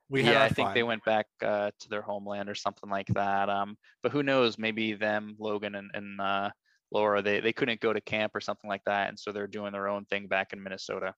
we 0.10 0.24
yeah, 0.24 0.44
I 0.44 0.50
think 0.50 0.68
fun. 0.68 0.74
they 0.74 0.84
went 0.84 1.06
back 1.06 1.28
uh, 1.42 1.72
to 1.80 1.90
their 1.90 2.02
homeland 2.02 2.50
or 2.50 2.56
something 2.56 2.90
like 2.90 3.08
that. 3.14 3.50
Um, 3.50 3.78
but 4.04 4.12
who 4.12 4.24
knows? 4.24 4.58
Maybe 4.58 4.94
them, 4.94 5.36
Logan 5.40 5.76
and, 5.76 5.90
and 5.94 6.20
uh, 6.20 6.50
Laura, 6.92 7.22
they 7.22 7.40
they 7.40 7.54
couldn't 7.54 7.80
go 7.80 7.94
to 7.94 8.02
camp 8.02 8.36
or 8.36 8.42
something 8.42 8.68
like 8.70 8.84
that, 8.86 9.10
and 9.10 9.18
so 9.18 9.32
they're 9.32 9.48
doing 9.48 9.72
their 9.72 9.88
own 9.88 10.06
thing 10.06 10.28
back 10.28 10.52
in 10.52 10.62
Minnesota. 10.62 11.14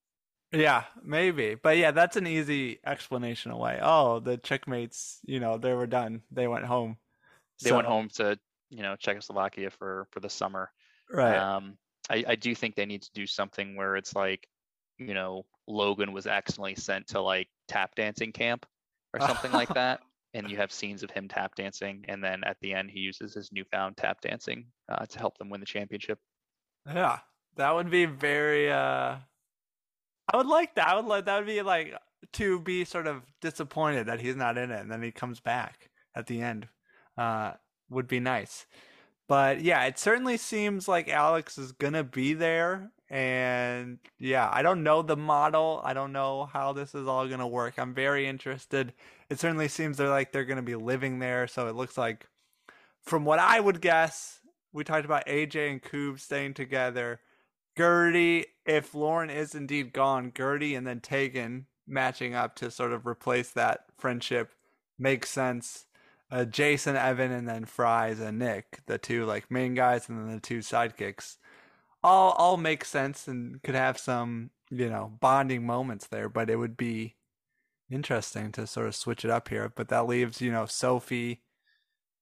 Yeah, 0.52 0.84
maybe. 1.04 1.56
But 1.56 1.78
yeah, 1.78 1.90
that's 1.90 2.16
an 2.16 2.28
easy 2.28 2.80
explanation 2.86 3.52
away. 3.52 3.80
Oh, 3.82 4.20
the 4.20 4.38
checkmates, 4.38 5.20
you 5.26 5.40
know, 5.40 5.58
they 5.58 5.74
were 5.74 5.88
done. 5.88 6.22
They 6.32 6.48
went 6.48 6.66
home. 6.66 6.98
They 7.64 7.70
so, 7.70 7.78
went 7.78 7.88
home 7.88 8.10
to 8.16 8.38
you 8.70 8.82
know 8.84 8.96
Czechoslovakia 8.96 9.70
for 9.70 10.08
for 10.12 10.20
the 10.20 10.30
summer. 10.30 10.72
Right. 11.10 11.48
Um, 11.56 11.78
I, 12.10 12.24
I 12.30 12.36
do 12.36 12.54
think 12.56 12.76
they 12.76 12.86
need 12.86 13.04
to 13.04 13.12
do 13.14 13.26
something 13.26 13.76
where 13.76 13.96
it's 13.96 14.16
like, 14.16 14.48
you 14.98 15.14
know, 15.14 15.46
Logan 15.68 16.12
was 16.12 16.28
accidentally 16.28 16.76
sent 16.76 17.08
to 17.08 17.22
like 17.22 17.50
tap 17.68 17.96
dancing 17.96 18.34
camp 18.34 18.66
or 19.14 19.20
something 19.22 19.52
like 19.52 19.70
that, 19.74 20.02
and 20.34 20.50
you 20.50 20.58
have 20.58 20.72
scenes 20.72 21.04
of 21.04 21.12
him 21.12 21.28
tap 21.30 21.56
dancing, 21.56 22.06
and 22.08 22.24
then 22.24 22.44
at 22.44 22.58
the 22.62 22.74
end 22.74 22.92
he 22.92 23.00
uses 23.00 23.34
his 23.34 23.52
newfound 23.52 23.98
tap 23.98 24.22
dancing 24.22 24.72
uh, 24.90 25.06
to 25.06 25.20
help 25.20 25.38
them 25.38 25.50
win 25.50 25.62
the 25.62 25.66
championship. 25.66 26.20
Yeah, 26.86 27.22
That 27.56 27.72
would 27.72 27.90
be 27.90 28.06
very. 28.06 28.72
uh 28.72 29.20
I 30.32 30.38
would 30.38 30.48
like 30.48 30.76
that. 30.76 30.88
I 30.88 30.96
would 30.96 31.06
like 31.06 31.26
that 31.26 31.38
would 31.38 31.48
be 31.48 31.62
like 31.62 31.98
to 32.34 32.60
be 32.62 32.86
sort 32.86 33.08
of 33.08 33.26
disappointed 33.42 34.08
that 34.08 34.20
he's 34.22 34.36
not 34.36 34.58
in 34.58 34.72
it, 34.72 34.80
and 34.80 34.92
then 34.92 35.02
he 35.02 35.12
comes 35.12 35.40
back 35.40 35.90
at 36.16 36.28
the 36.28 36.42
end. 36.42 36.70
Uh, 37.18 37.54
would 37.94 38.08
be 38.08 38.20
nice. 38.20 38.66
But 39.28 39.62
yeah, 39.62 39.86
it 39.86 39.98
certainly 39.98 40.38
seems 40.38 40.88
like 40.88 41.08
Alex 41.10 41.58
is 41.58 41.72
gonna 41.72 42.04
be 42.04 42.34
there, 42.34 42.92
and 43.10 44.00
yeah, 44.20 44.50
I 44.52 44.62
don't 44.62 44.84
know 44.84 45.02
the 45.02 45.16
model. 45.18 45.82
I 45.84 45.94
don't 45.94 46.12
know 46.12 46.46
how 46.52 46.74
this 46.74 46.94
is 46.94 47.08
all 47.08 47.28
gonna 47.28 47.48
work. 47.48 47.78
I'm 47.78 47.94
very 47.94 48.28
interested. 48.28 48.94
It 49.30 49.40
certainly 49.40 49.70
seems 49.70 49.98
they're 49.98 50.10
like 50.10 50.32
they're 50.32 50.46
gonna 50.46 50.62
be 50.62 50.76
living 50.76 51.20
there, 51.20 51.48
so 51.48 51.68
it 51.68 51.76
looks 51.76 51.98
like, 51.98 52.28
from 53.02 53.26
what 53.26 53.40
I 53.40 53.60
would 53.60 53.82
guess, 53.82 54.40
we 54.74 54.84
talked 54.84 55.06
about 55.06 55.28
AJ 55.28 55.72
and 55.72 55.82
Koob 55.82 56.20
staying 56.20 56.54
together. 56.56 57.20
Gertie, 57.78 58.46
if 58.66 58.94
Lauren 58.94 59.30
is 59.30 59.56
indeed 59.56 59.94
gone, 59.94 60.32
Gertie 60.36 60.76
and 60.76 60.86
then 60.86 61.00
Tegan 61.00 61.68
matching 61.88 62.36
up 62.36 62.56
to 62.56 62.70
sort 62.72 62.94
of 62.94 63.08
replace 63.08 63.52
that 63.52 63.86
friendship 63.98 64.52
makes 64.98 65.30
sense. 65.30 65.86
Uh, 66.34 66.46
Jason, 66.46 66.96
Evan, 66.96 67.32
and 67.32 67.48
then 67.48 67.64
Fries 67.64 68.20
and 68.20 68.40
Nick, 68.40 68.80
the 68.88 68.98
two 68.98 69.24
like 69.24 69.52
main 69.52 69.76
guys, 69.76 70.10
and 70.10 70.18
then 70.18 70.34
the 70.34 70.42
two 70.42 70.60
sidekicks, 70.60 71.38
all 72.04 72.32
all 72.32 72.58
make 72.58 72.84
sense 72.86 73.28
and 73.28 73.62
could 73.62 73.76
have 73.76 74.00
some 74.00 74.50
you 74.72 74.90
know 74.90 75.12
bonding 75.20 75.64
moments 75.64 76.08
there. 76.08 76.30
But 76.30 76.50
it 76.50 76.56
would 76.56 76.76
be 76.76 77.18
interesting 77.92 78.52
to 78.54 78.66
sort 78.66 78.88
of 78.88 78.96
switch 78.96 79.24
it 79.24 79.30
up 79.30 79.50
here. 79.50 79.72
But 79.76 79.90
that 79.90 80.08
leaves 80.08 80.42
you 80.42 80.52
know 80.52 80.66
Sophie 80.66 81.44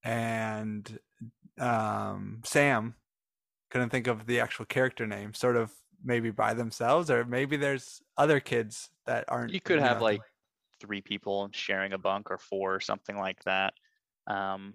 and 0.03 0.99
um, 1.57 2.41
Sam. 2.43 2.95
Couldn't 3.69 3.91
think 3.91 4.07
of 4.07 4.25
the 4.25 4.41
actual 4.41 4.65
character 4.65 5.07
name. 5.07 5.33
Sort 5.33 5.55
of 5.55 5.71
maybe 6.03 6.31
by 6.31 6.53
themselves, 6.53 7.09
or 7.09 7.23
maybe 7.23 7.55
there's 7.55 8.01
other 8.17 8.41
kids 8.41 8.89
that 9.05 9.23
aren't. 9.29 9.53
You 9.53 9.61
could 9.61 9.79
have 9.79 9.99
know, 9.99 10.03
like 10.03 10.21
three 10.81 10.99
people 10.99 11.49
sharing 11.53 11.93
a 11.93 11.97
bunk 11.97 12.29
or 12.29 12.37
four 12.37 12.75
or 12.75 12.81
something 12.81 13.15
like 13.15 13.41
that. 13.45 13.73
Um, 14.31 14.73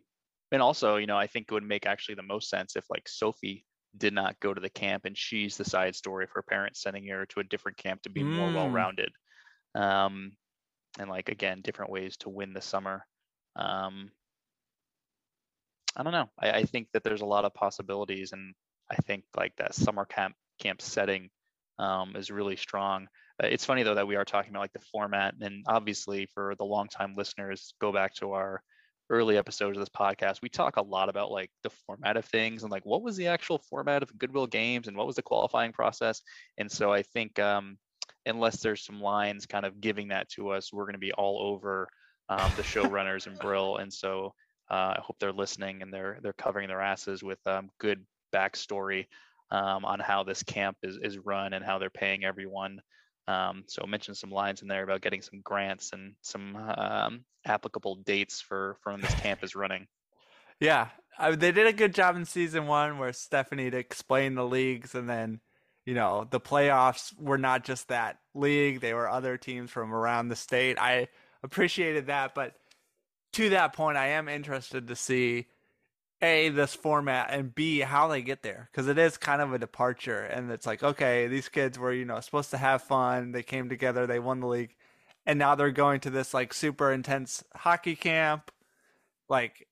and 0.53 0.63
also, 0.63 0.97
you 0.97 1.07
know, 1.07 1.17
I 1.17 1.27
think 1.27 1.47
it 1.49 1.55
would 1.55 1.65
make 1.65 1.87
actually 1.87 2.17
the 2.17 2.23
most 2.23 2.49
sense 2.49 2.77
if 2.77 2.85
like 2.91 3.09
Sophie 3.09 3.65
did 3.97 4.13
not 4.13 4.39
go 4.41 4.53
to 4.53 4.61
the 4.61 4.69
camp 4.69 5.05
and 5.07 5.17
she's 5.17 5.57
the 5.57 5.65
side 5.65 5.97
story 5.97 6.25
of 6.25 6.31
her 6.35 6.43
parents 6.43 6.83
sending 6.83 7.07
her 7.09 7.27
to 7.27 7.41
a 7.41 7.45
different 7.45 7.79
camp 7.79 8.03
to 8.03 8.11
be 8.11 8.23
more 8.23 8.51
Mm. 8.51 8.55
well-rounded. 8.55 9.11
Um, 9.75 10.37
and 10.99 11.11
like 11.11 11.29
again, 11.29 11.63
different 11.63 11.91
ways 11.91 12.17
to 12.19 12.29
win 12.29 12.53
the 12.53 12.61
summer. 12.61 13.07
Um, 13.57 14.11
I 15.97 16.03
don't 16.03 16.13
know. 16.13 16.31
I, 16.39 16.51
I 16.51 16.63
think 16.65 16.89
that 16.93 17.03
there's 17.05 17.23
a 17.23 17.27
lot 17.27 17.45
of 17.45 17.55
possibilities, 17.55 18.33
and 18.33 18.55
I 18.91 18.97
think 18.97 19.25
like 19.37 19.57
that 19.57 19.75
summer 19.75 20.05
camp 20.05 20.35
camp 20.59 20.83
setting 20.83 21.31
um, 21.79 22.17
is 22.17 22.31
really 22.31 22.57
strong. 22.57 23.09
Uh, 23.43 23.49
It's 23.49 23.65
funny 23.65 23.83
though 23.83 23.95
that 23.95 24.07
we 24.07 24.17
are 24.17 24.25
talking 24.25 24.51
about 24.51 24.61
like 24.61 24.73
the 24.73 24.87
format, 24.93 25.35
and 25.41 25.65
obviously 25.67 26.27
for 26.35 26.55
the 26.57 26.65
longtime 26.65 27.15
listeners, 27.17 27.75
go 27.81 27.93
back 27.93 28.15
to 28.17 28.33
our 28.33 28.63
early 29.11 29.37
episodes 29.37 29.77
of 29.77 29.83
this 29.83 29.89
podcast. 29.89 30.43
We 30.43 30.49
talk 30.49 30.77
a 30.77 30.83
lot 30.83 31.09
about 31.09 31.31
like 31.31 31.51
the 31.63 31.71
format 31.71 32.17
of 32.17 32.25
things 32.25 32.63
and 32.63 32.73
like 32.73 32.85
what 32.85 33.03
was 33.03 33.17
the 33.17 33.29
actual 33.29 33.59
format 33.59 34.03
of 34.03 34.17
Goodwill 34.19 34.47
Games 34.47 34.89
and 34.89 34.97
what 34.97 35.07
was 35.07 35.17
the 35.17 35.23
qualifying 35.23 35.73
process. 35.73 36.23
And 36.59 36.71
so 36.71 36.93
I 36.93 37.03
think 37.03 37.39
um, 37.39 37.79
unless 38.25 38.61
there's 38.61 38.85
some 38.85 39.01
lines 39.01 39.47
kind 39.47 39.65
of 39.65 39.81
giving 39.81 40.09
that 40.09 40.29
to 40.31 40.51
us, 40.51 40.73
we're 40.73 40.85
going 40.85 40.95
to 40.95 40.99
be 40.99 41.13
all 41.13 41.41
over 41.41 41.89
um, 42.29 42.51
the 42.57 42.63
showrunners 42.63 43.27
and 43.27 43.39
Brill. 43.39 43.77
And 43.77 43.93
so 43.93 44.35
uh, 44.71 44.95
I 44.97 45.01
hope 45.01 45.17
they're 45.21 45.33
listening 45.33 45.83
and 45.83 45.93
they're 45.93 46.19
they're 46.23 46.33
covering 46.33 46.69
their 46.69 46.81
asses 46.81 47.23
with 47.23 47.39
um, 47.47 47.71
good 47.79 48.05
backstory 48.35 49.07
um, 49.51 49.85
on 49.85 50.01
how 50.01 50.25
this 50.25 50.43
camp 50.43 50.77
is 50.83 50.99
is 51.03 51.19
run 51.19 51.53
and 51.53 51.65
how 51.65 51.79
they're 51.79 51.91
paying 51.91 52.25
everyone. 52.25 52.81
Um, 53.29 53.65
so 53.67 53.83
I 53.83 53.87
mentioned 53.87 54.17
some 54.17 54.31
lines 54.31 54.63
in 54.63 54.69
there 54.69 54.85
about 54.85 55.01
getting 55.01 55.23
some 55.23 55.41
grants 55.43 55.93
and 55.93 56.15
some 56.23 56.57
um, 56.57 57.25
applicable 57.45 57.97
dates 57.97 58.41
for 58.41 58.77
for 58.83 58.93
when 58.93 59.01
this 59.01 59.15
camp 59.17 59.43
is 59.43 59.57
running. 59.57 59.87
Yeah, 60.61 60.89
I, 61.19 61.33
they 61.33 61.53
did 61.53 61.67
a 61.67 61.73
good 61.73 61.95
job 61.95 62.17
in 62.17 62.25
season 62.25 62.67
one 62.67 62.99
where 62.99 63.13
Stephanie 63.13 63.71
to 63.71 63.77
explain 63.77 64.35
the 64.35 64.47
leagues, 64.47 64.95
and 64.95 65.09
then 65.09 65.41
you 65.85 65.95
know 65.95 66.27
the 66.31 66.41
playoffs 66.41 67.13
were 67.19 67.39
not 67.39 67.65
just 67.65 67.89
that 67.89 68.19
league; 68.35 68.81
they 68.81 68.95
were 68.95 69.09
other 69.09 69.37
teams 69.37 69.71
from 69.71 69.93
around 69.93 70.29
the 70.29 70.37
state. 70.37 70.79
I 70.79 71.09
appreciated 71.43 72.07
that, 72.07 72.35
but 72.35 72.55
to 73.35 73.51
that 73.51 73.73
point, 73.73 73.99
I 73.99 74.09
am 74.09 74.29
interested 74.29 74.89
to 74.89 74.97
see 74.97 75.47
a 76.23 76.49
this 76.49 76.75
format 76.75 77.29
and 77.31 77.55
b 77.55 77.81
how 77.81 78.09
they 78.09 78.23
get 78.23 78.43
there 78.43 78.69
because 78.73 78.89
it 78.89 78.99
is 78.99 79.17
kind 79.19 79.43
of 79.43 79.53
a 79.53 79.59
departure, 79.59 80.21
and 80.21 80.51
it's 80.51 80.67
like 80.67 80.83
okay, 80.83 81.27
these 81.29 81.49
kids 81.49 81.79
were 81.79 81.93
you 81.93 82.05
know 82.05 82.21
supposed 82.21 82.51
to 82.51 82.59
have 82.59 82.83
fun, 82.83 83.33
they 83.33 83.43
came 83.43 83.69
together, 83.69 84.07
they 84.07 84.19
won 84.19 84.41
the 84.41 84.47
league, 84.47 84.75
and 85.27 85.39
now 85.39 85.55
they're 85.55 85.71
going 85.71 86.01
to 86.01 86.11
this 86.11 86.33
like 86.35 86.55
super 86.55 86.93
intense 86.93 87.45
hockey 87.55 87.97
camp, 87.97 88.51
like 89.29 89.67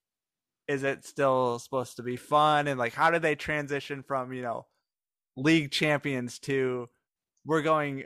is 0.69 0.83
it 0.83 1.05
still 1.05 1.59
supposed 1.59 1.97
to 1.97 2.03
be 2.03 2.17
fun 2.17 2.69
and 2.69 2.79
like 2.79 2.95
how 2.95 3.11
do 3.11 3.19
they 3.19 3.35
transition 3.35 4.03
from 4.03 4.33
you 4.33 4.43
know 4.43 4.67
league 5.37 5.71
champions 5.71 6.39
to 6.39 6.89
we're 7.47 7.63
going 7.63 8.05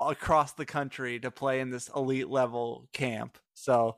across 0.00 0.52
the 0.52 0.66
country 0.66 1.18
to 1.18 1.30
play 1.30 1.60
in 1.60 1.70
this 1.70 1.90
elite 1.96 2.28
level 2.28 2.88
camp? 2.92 3.38
So 3.54 3.96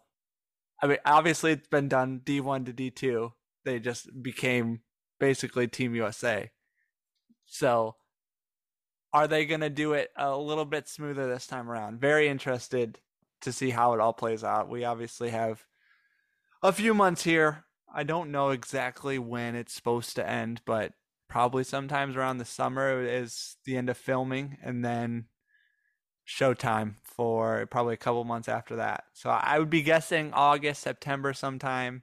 i 0.83 0.87
mean 0.87 0.98
obviously 1.05 1.53
it's 1.53 1.68
been 1.68 1.88
done 1.88 2.20
d1 2.24 2.66
to 2.66 2.72
d2 2.72 3.33
they 3.68 3.78
just 3.78 4.09
became 4.22 4.81
basically 5.20 5.66
team 5.66 5.94
usa 5.94 6.50
so 7.46 7.94
are 9.12 9.26
they 9.26 9.46
going 9.46 9.61
to 9.61 9.70
do 9.70 9.94
it 9.94 10.11
a 10.16 10.37
little 10.37 10.64
bit 10.64 10.88
smoother 10.88 11.28
this 11.28 11.46
time 11.46 11.70
around 11.70 12.00
very 12.00 12.28
interested 12.28 13.00
to 13.40 13.52
see 13.52 13.70
how 13.70 13.92
it 13.94 14.00
all 14.00 14.12
plays 14.12 14.44
out 14.44 14.68
we 14.68 14.85
obviously 14.85 15.31
have 15.31 15.64
a 16.62 16.72
few 16.72 16.92
months 16.92 17.24
here 17.24 17.64
I 17.92 18.02
don't 18.02 18.31
know 18.31 18.50
exactly 18.50 19.18
when 19.18 19.54
it's 19.54 19.72
supposed 19.72 20.16
to 20.16 20.28
end, 20.28 20.61
but 20.66 20.92
probably 21.28 21.64
sometimes 21.64 22.16
around 22.16 22.38
the 22.38 22.44
summer 22.44 23.02
is 23.02 23.57
the 23.64 23.76
end 23.76 23.88
of 23.88 23.96
filming, 23.96 24.59
and 24.62 24.85
then 24.85 25.26
showtime 26.26 26.96
for 27.02 27.66
probably 27.70 27.94
a 27.94 27.98
couple 27.98 28.24
months 28.24 28.48
after 28.48 28.76
that. 28.76 29.04
So 29.14 29.31
I 29.31 29.59
would 29.59 29.70
be 29.70 29.83
guessing 29.83 30.33
August, 30.33 30.83
September 30.83 31.33
sometime. 31.33 32.02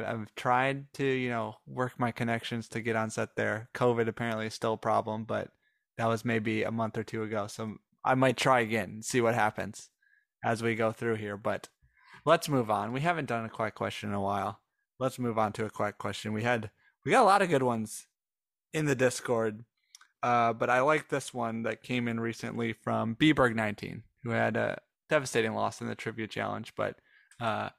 I've, 0.00 0.34
tried 0.34 0.92
to, 0.94 1.04
you 1.04 1.30
know, 1.30 1.56
work 1.66 1.92
my 1.98 2.12
connections 2.12 2.68
to 2.68 2.80
get 2.80 2.96
on 2.96 3.10
set 3.10 3.36
there. 3.36 3.68
COVID 3.74 4.08
apparently 4.08 4.46
is 4.46 4.54
still 4.54 4.74
a 4.74 4.78
problem, 4.78 5.24
but 5.24 5.50
that 5.98 6.06
was 6.06 6.24
maybe 6.24 6.62
a 6.62 6.70
month 6.70 6.96
or 6.96 7.04
two 7.04 7.22
ago. 7.22 7.46
So 7.46 7.74
I 8.04 8.14
might 8.14 8.36
try 8.36 8.60
again 8.60 8.90
and 8.90 9.04
see 9.04 9.20
what 9.20 9.34
happens 9.34 9.90
as 10.44 10.62
we 10.62 10.74
go 10.74 10.92
through 10.92 11.16
here. 11.16 11.36
But 11.36 11.68
let's 12.24 12.48
move 12.48 12.70
on. 12.70 12.92
We 12.92 13.00
haven't 13.00 13.28
done 13.28 13.44
a 13.44 13.50
quick 13.50 13.74
question 13.74 14.08
in 14.08 14.14
a 14.14 14.20
while 14.20 14.62
let's 15.02 15.18
move 15.18 15.36
on 15.36 15.52
to 15.52 15.64
a 15.64 15.70
quick 15.70 15.98
question. 15.98 16.32
We 16.32 16.44
had 16.44 16.70
we 17.04 17.10
got 17.10 17.22
a 17.22 17.26
lot 17.26 17.42
of 17.42 17.48
good 17.48 17.64
ones 17.64 18.06
in 18.72 18.86
the 18.86 18.94
Discord, 18.94 19.64
uh, 20.22 20.52
but 20.52 20.70
I 20.70 20.80
like 20.80 21.08
this 21.08 21.34
one 21.34 21.64
that 21.64 21.82
came 21.82 22.06
in 22.06 22.20
recently 22.20 22.72
from 22.72 23.16
Bberg19, 23.16 24.02
who 24.22 24.30
had 24.30 24.56
a 24.56 24.78
devastating 25.10 25.54
loss 25.54 25.80
in 25.80 25.88
the 25.88 25.96
trivia 25.96 26.28
challenge. 26.28 26.74
But 26.76 26.96
uh, 27.40 27.70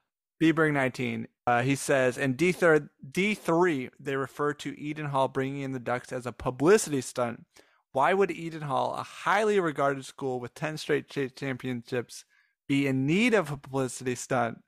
Bberg19, 0.43 1.27
uh, 1.47 1.61
he 1.61 1.75
says 1.75 2.17
in 2.17 2.33
D 2.33 2.51
third 2.51 2.89
D 3.09 3.33
three 3.33 3.89
they 3.97 4.17
refer 4.17 4.53
to 4.55 4.77
Eden 4.77 5.05
Hall 5.05 5.29
bringing 5.29 5.61
in 5.61 5.71
the 5.71 5.79
Ducks 5.79 6.11
as 6.11 6.25
a 6.25 6.33
publicity 6.33 6.99
stunt. 6.99 7.45
Why 7.93 8.13
would 8.13 8.31
Eden 8.31 8.63
Hall, 8.63 8.93
a 8.93 9.03
highly 9.03 9.59
regarded 9.59 10.03
school 10.03 10.41
with 10.41 10.53
ten 10.53 10.77
straight 10.77 11.09
state 11.09 11.37
championships, 11.37 12.25
be 12.67 12.87
in 12.87 13.05
need 13.05 13.33
of 13.33 13.51
a 13.51 13.57
publicity 13.57 14.15
stunt? 14.15 14.61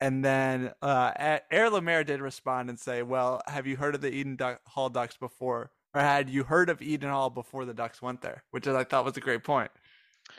And 0.00 0.24
then 0.24 0.72
uh, 0.82 1.38
Air 1.52 1.70
Lemaire 1.70 2.02
did 2.02 2.20
respond 2.20 2.68
and 2.68 2.80
say, 2.80 3.02
"Well, 3.04 3.40
have 3.46 3.68
you 3.68 3.76
heard 3.76 3.94
of 3.94 4.00
the 4.00 4.12
Eden 4.12 4.34
Duck- 4.34 4.62
Hall 4.66 4.88
Ducks 4.88 5.16
before, 5.16 5.70
or 5.94 6.00
had 6.00 6.28
you 6.28 6.42
heard 6.42 6.68
of 6.68 6.82
Eden 6.82 7.10
Hall 7.10 7.30
before 7.30 7.64
the 7.64 7.74
Ducks 7.74 8.02
went 8.02 8.22
there?" 8.22 8.42
Which 8.50 8.66
I 8.66 8.82
thought 8.82 9.04
was 9.04 9.16
a 9.16 9.20
great 9.20 9.44
point. 9.44 9.70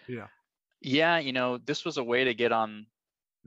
Yeah, 0.07 0.27
Yeah, 0.81 1.19
you 1.19 1.31
know, 1.31 1.57
this 1.57 1.85
was 1.85 1.95
a 1.97 2.03
way 2.03 2.25
to 2.25 2.33
get 2.33 2.51
on, 2.51 2.87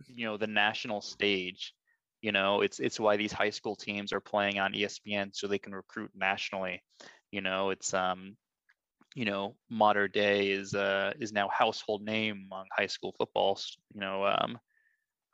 you 0.06 0.26
know, 0.26 0.36
the 0.36 0.46
national 0.46 1.00
stage. 1.00 1.74
You 2.22 2.32
know, 2.32 2.62
it's 2.62 2.80
it's 2.80 2.98
why 2.98 3.16
these 3.16 3.32
high 3.32 3.50
school 3.50 3.76
teams 3.76 4.12
are 4.12 4.20
playing 4.20 4.58
on 4.58 4.72
ESPN 4.72 5.30
so 5.34 5.46
they 5.46 5.58
can 5.58 5.74
recruit 5.74 6.10
nationally. 6.14 6.82
You 7.30 7.40
know, 7.40 7.70
it's 7.70 7.92
um, 7.94 8.36
you 9.14 9.24
know, 9.24 9.56
modern 9.70 10.10
day 10.10 10.50
is 10.50 10.74
uh 10.74 11.12
is 11.20 11.32
now 11.32 11.48
household 11.48 12.02
name 12.02 12.46
among 12.46 12.66
high 12.76 12.86
school 12.86 13.14
footballs. 13.18 13.76
You 13.94 14.00
know, 14.00 14.26
um, 14.26 14.58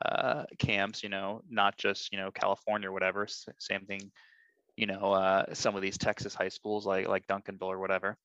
uh, 0.04 0.44
camps, 0.58 1.02
you 1.02 1.08
know, 1.08 1.42
not 1.48 1.78
just, 1.78 2.12
you 2.12 2.18
know, 2.18 2.30
California 2.30 2.88
or 2.88 2.92
whatever. 2.92 3.26
Same 3.58 3.84
thing, 3.86 4.10
you 4.76 4.86
know, 4.86 5.12
uh, 5.12 5.54
some 5.54 5.76
of 5.76 5.82
these 5.82 5.98
Texas 5.98 6.34
high 6.34 6.48
schools 6.48 6.86
like 6.86 7.08
like 7.08 7.26
Duncanville 7.26 7.62
or 7.62 7.78
whatever. 7.78 8.16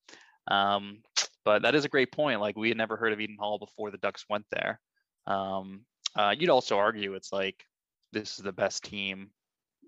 Um, 0.48 1.02
but 1.44 1.62
that 1.62 1.74
is 1.74 1.84
a 1.84 1.88
great 1.88 2.12
point. 2.12 2.40
Like 2.40 2.56
we 2.56 2.68
had 2.68 2.78
never 2.78 2.96
heard 2.96 3.12
of 3.12 3.20
Eden 3.20 3.36
Hall 3.38 3.58
before 3.58 3.90
the 3.90 3.98
Ducks 3.98 4.24
went 4.28 4.44
there. 4.50 4.80
Um, 5.26 5.84
uh, 6.18 6.34
you'd 6.38 6.50
also 6.50 6.78
argue 6.78 7.14
it's 7.14 7.32
like 7.32 7.64
this 8.12 8.38
is 8.38 8.44
the 8.44 8.52
best 8.52 8.84
team, 8.84 9.30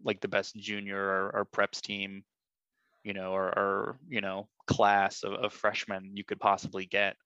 like 0.05 0.21
the 0.23 0.29
best 0.29 0.57
junior 0.57 1.01
or, 1.01 1.37
or 1.37 1.47
preps 1.47 1.83
team 1.83 2.25
you 3.05 3.15
know, 3.15 3.33
or, 3.33 3.47
or 3.47 4.01
you 4.09 4.21
know, 4.21 4.49
class 4.67 5.23
of, 5.23 5.33
of 5.33 5.53
freshmen 5.53 6.17
you 6.17 6.25
could 6.25 6.41
possibly 6.41 6.87
get, 6.87 7.17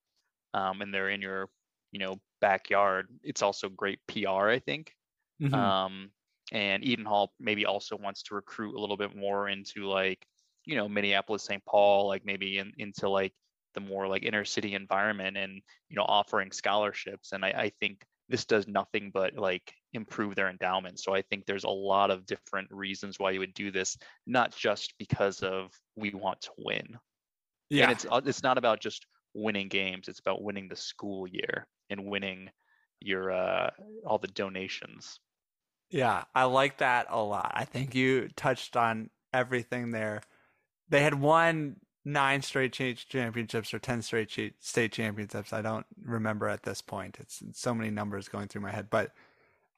um, 0.55 0.83
and 0.83 0.95
they're 0.95 1.11
in 1.11 1.21
your, 1.23 1.49
you 1.93 1.99
know, 1.99 2.21
backyard. 2.41 3.09
It's 3.23 3.43
also 3.43 3.69
great 3.69 4.01
PR, 4.07 4.51
I 4.51 4.59
think. 4.61 4.93
Mhm. 5.43 5.55
Um, 5.55 6.13
and 6.53 6.85
Eden 6.85 7.05
Hall 7.07 7.33
maybe 7.41 7.67
also 7.67 7.97
wants 7.97 8.23
to 8.25 8.35
recruit 8.35 8.77
a 8.77 8.81
little 8.81 8.97
bit 8.97 9.17
more 9.17 9.49
into 9.49 9.87
like, 9.87 10.25
you 10.65 10.77
know, 10.77 10.89
Minneapolis, 10.89 11.43
St. 11.45 11.65
Paul, 11.65 12.07
like 12.09 12.25
maybe 12.25 12.59
in, 12.59 12.73
into 12.79 13.09
like 13.09 13.33
the 13.75 13.81
more 13.81 14.07
like 14.07 14.23
inner 14.23 14.45
city 14.45 14.75
environment 14.75 15.37
and 15.37 15.63
you 15.89 15.97
know 15.97 16.05
offering 16.05 16.53
scholarships. 16.53 17.33
And 17.33 17.45
I, 17.45 17.49
I 17.49 17.73
think 17.81 18.05
this 18.29 18.45
does 18.47 18.67
nothing 18.69 19.11
but 19.13 19.35
like 19.35 19.75
improve 19.93 20.35
their 20.35 20.49
endowment. 20.51 20.99
So 21.01 21.15
I 21.15 21.23
think 21.23 21.47
there's 21.47 21.65
a 21.65 21.71
lot 21.71 22.11
of 22.11 22.27
different 22.27 22.71
reasons 22.73 23.19
why 23.19 23.33
you 23.33 23.41
would 23.41 23.55
do 23.55 23.71
this, 23.71 23.97
not 24.27 24.57
just 24.57 24.95
because 24.99 25.43
of 25.43 25.73
we 25.97 26.13
want 26.15 26.43
to 26.43 26.53
win. 26.59 26.99
yeah, 27.71 27.87
And 27.87 27.91
it's 27.91 28.07
uh, 28.11 28.21
it's 28.25 28.43
not 28.43 28.59
about 28.59 28.81
just 28.81 29.07
winning 29.35 29.69
games. 29.69 30.09
It's 30.09 30.21
about 30.21 30.43
winning 30.43 30.69
the 30.69 30.77
school 30.77 31.27
year 31.27 31.69
and 31.91 32.07
winning 32.07 32.51
your 33.01 33.31
uh 33.33 33.71
all 34.07 34.19
the 34.19 34.29
donations. 34.29 35.21
Yeah, 35.91 36.25
I 36.35 36.45
like 36.45 36.79
that 36.79 37.07
a 37.11 37.23
lot. 37.23 37.53
I 37.55 37.65
think 37.65 37.95
you 37.95 38.29
touched 38.29 38.77
on 38.77 39.11
everything 39.33 39.91
there. 39.91 40.23
They 40.89 41.03
had 41.03 41.15
won 41.15 41.81
nine 42.05 42.43
straight 42.43 42.73
cha- 42.73 42.95
championships 43.09 43.73
or 43.73 43.79
10 43.79 44.03
straight 44.03 44.31
state 44.61 44.93
championships. 44.93 45.53
I 45.53 45.63
don't 45.63 45.87
remember 46.05 46.49
at 46.49 46.63
this 46.63 46.81
point. 46.81 47.19
It's 47.21 47.43
so 47.53 47.75
many 47.75 47.91
numbers 47.91 48.29
going 48.29 48.49
through 48.49 48.63
my 48.63 48.73
head, 48.73 48.89
but 48.91 49.13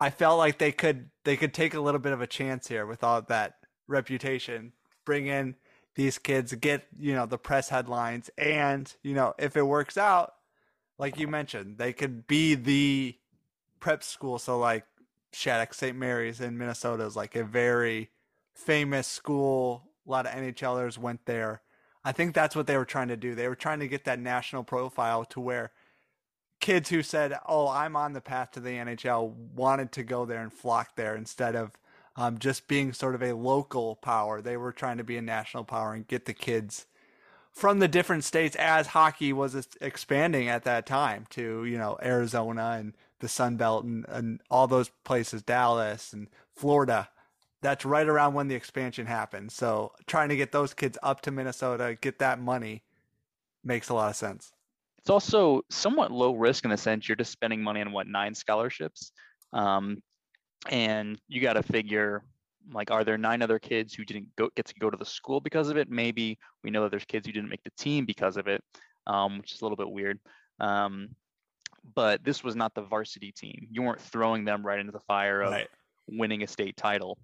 I 0.01 0.11
felt 0.11 0.39
like 0.39 0.59
they 0.59 0.73
could 0.73 1.11
they 1.25 1.37
could 1.37 1.55
take 1.55 1.75
a 1.75 1.81
little 1.81 2.01
bit 2.01 2.13
of 2.13 2.21
a 2.21 2.27
chance 2.27 2.69
here 2.69 2.87
with 2.87 3.03
all 3.03 3.23
that 3.23 3.55
reputation. 3.87 4.73
Bring 5.05 5.27
in 5.27 5.55
these 5.95 6.19
kids, 6.19 6.53
get, 6.55 6.87
you 6.99 7.15
know, 7.15 7.27
the 7.27 7.39
press 7.39 7.71
headlines 7.71 8.29
and, 8.37 8.93
you 9.03 9.15
know, 9.15 9.35
if 9.39 9.57
it 9.57 9.63
works 9.63 9.97
out, 9.97 10.35
like 10.99 11.19
you 11.19 11.27
mentioned, 11.27 11.79
they 11.79 11.93
could 11.93 12.27
be 12.27 12.55
the 12.55 13.17
prep 13.81 14.03
school 14.03 14.39
so 14.39 14.59
like 14.59 14.85
Shattuck 15.33 15.75
St. 15.75 15.97
Mary's 15.97 16.41
in 16.41 16.57
Minnesota 16.59 17.05
is 17.05 17.17
like 17.17 17.37
a 17.37 17.45
very 17.45 18.11
famous 18.55 19.07
school. 19.07 19.91
A 20.07 20.11
lot 20.11 20.27
of 20.27 20.33
NHLers 20.33 20.99
went 20.99 21.27
there. 21.27 21.63
I 22.07 22.13
think 22.13 22.35
that's 22.35 22.55
what 22.55 22.69
they 22.69 22.77
were 22.77 22.85
trying 22.85 23.09
to 23.09 23.17
do. 23.17 23.35
They 23.35 23.49
were 23.49 23.57
trying 23.57 23.81
to 23.81 23.89
get 23.89 24.05
that 24.05 24.21
national 24.21 24.63
profile 24.63 25.25
to 25.25 25.41
where 25.41 25.73
kids 26.61 26.89
who 26.89 27.03
said, 27.03 27.37
"Oh, 27.47 27.69
I'm 27.69 27.97
on 27.97 28.13
the 28.13 28.21
path 28.21 28.53
to 28.53 28.61
the 28.61 28.79
NHL," 28.79 29.29
wanted 29.29 29.91
to 29.91 30.05
go 30.05 30.25
there 30.25 30.41
and 30.41 30.53
flock 30.53 30.95
there 30.95 31.17
instead 31.17 31.57
of 31.57 31.73
um, 32.15 32.39
just 32.39 32.69
being 32.69 32.93
sort 32.93 33.17
of 33.17 33.25
a 33.25 33.33
local 33.33 33.97
power. 33.97 34.41
They 34.41 34.57
were 34.57 34.71
trying 34.71 34.99
to 34.99 35.05
be 35.05 35.17
a 35.17 35.23
national 35.23 35.65
power 35.65 35.95
and 35.95 36.07
get 36.07 36.27
the 36.27 36.33
kids 36.33 36.87
from 37.51 37.81
the 37.81 37.89
different 37.89 38.23
states 38.23 38.55
as 38.55 38.89
hockey 38.89 39.33
was 39.33 39.67
expanding 39.81 40.49
at 40.49 40.63
that 40.63 40.87
time 40.87 41.27
to 41.31 41.65
you 41.65 41.77
know 41.77 41.99
Arizona 42.01 42.77
and 42.79 42.95
the 43.19 43.29
Sun 43.29 43.57
Belt 43.57 43.83
and, 43.85 44.07
and 44.09 44.41
all 44.49 44.69
those 44.69 44.91
places, 45.03 45.43
Dallas 45.43 46.13
and 46.13 46.29
Florida. 46.55 47.09
That's 47.63 47.85
right 47.85 48.07
around 48.07 48.35
when 48.35 48.49
the 48.49 48.55
expansion 48.55 49.07
happened. 49.07 49.51
So 49.51 49.93
trying 50.07 50.29
to 50.29 50.37
get 50.37 50.53
those 50.53 50.75
kids 50.75 50.99
up 51.03 51.23
to 51.23 51.31
Minnesota, 51.31 51.97
get 52.01 52.19
that 52.19 52.39
money, 52.41 52.85
makes 53.65 53.89
a 53.89 53.95
lot 53.95 54.11
of 54.11 54.17
sense. 54.17 54.53
It's 54.99 55.11
also 55.11 55.63
somewhat 55.71 56.11
low 56.11 56.35
risk 56.35 56.65
in 56.65 56.71
the 56.71 56.77
sense 56.77 57.09
you're 57.09 57.17
just 57.17 57.33
spending 57.33 57.63
money 57.63 57.81
on 57.81 57.93
what 57.93 58.07
nine 58.07 58.35
scholarships, 58.35 59.13
um, 59.53 60.03
and 60.69 61.21
you 61.29 61.41
got 61.41 61.55
to 61.55 61.63
figure 61.63 62.25
like 62.73 62.91
are 62.91 63.05
there 63.05 63.17
nine 63.17 63.43
other 63.43 63.59
kids 63.59 63.95
who 63.95 64.05
didn't 64.05 64.35
go, 64.37 64.51
get 64.57 64.67
to 64.67 64.75
go 64.81 64.91
to 64.91 64.97
the 64.97 65.05
school 65.05 65.41
because 65.41 65.69
of 65.69 65.77
it? 65.77 65.89
Maybe 65.89 66.39
we 66.65 66.71
know 66.71 66.83
that 66.83 66.91
there's 66.91 67.05
kids 67.05 67.27
who 67.27 67.33
didn't 67.33 67.49
make 67.49 67.63
the 67.63 67.71
team 67.79 68.05
because 68.05 68.37
of 68.37 68.49
it, 68.49 68.63
um, 69.07 69.39
which 69.39 69.53
is 69.55 69.61
a 69.61 69.65
little 69.65 69.77
bit 69.77 69.91
weird. 69.91 70.19
Um, 70.59 71.11
but 71.95 72.25
this 72.25 72.43
was 72.43 72.57
not 72.57 72.75
the 72.75 72.83
varsity 72.83 73.31
team. 73.31 73.69
You 73.71 73.83
weren't 73.83 74.01
throwing 74.01 74.45
them 74.45 74.67
right 74.67 74.81
into 74.81 74.93
the 74.93 75.01
fire 75.01 75.43
of 75.43 75.53
Right. 75.53 75.69
winning 76.09 76.43
a 76.43 76.47
state 76.47 76.77
title. 76.77 77.19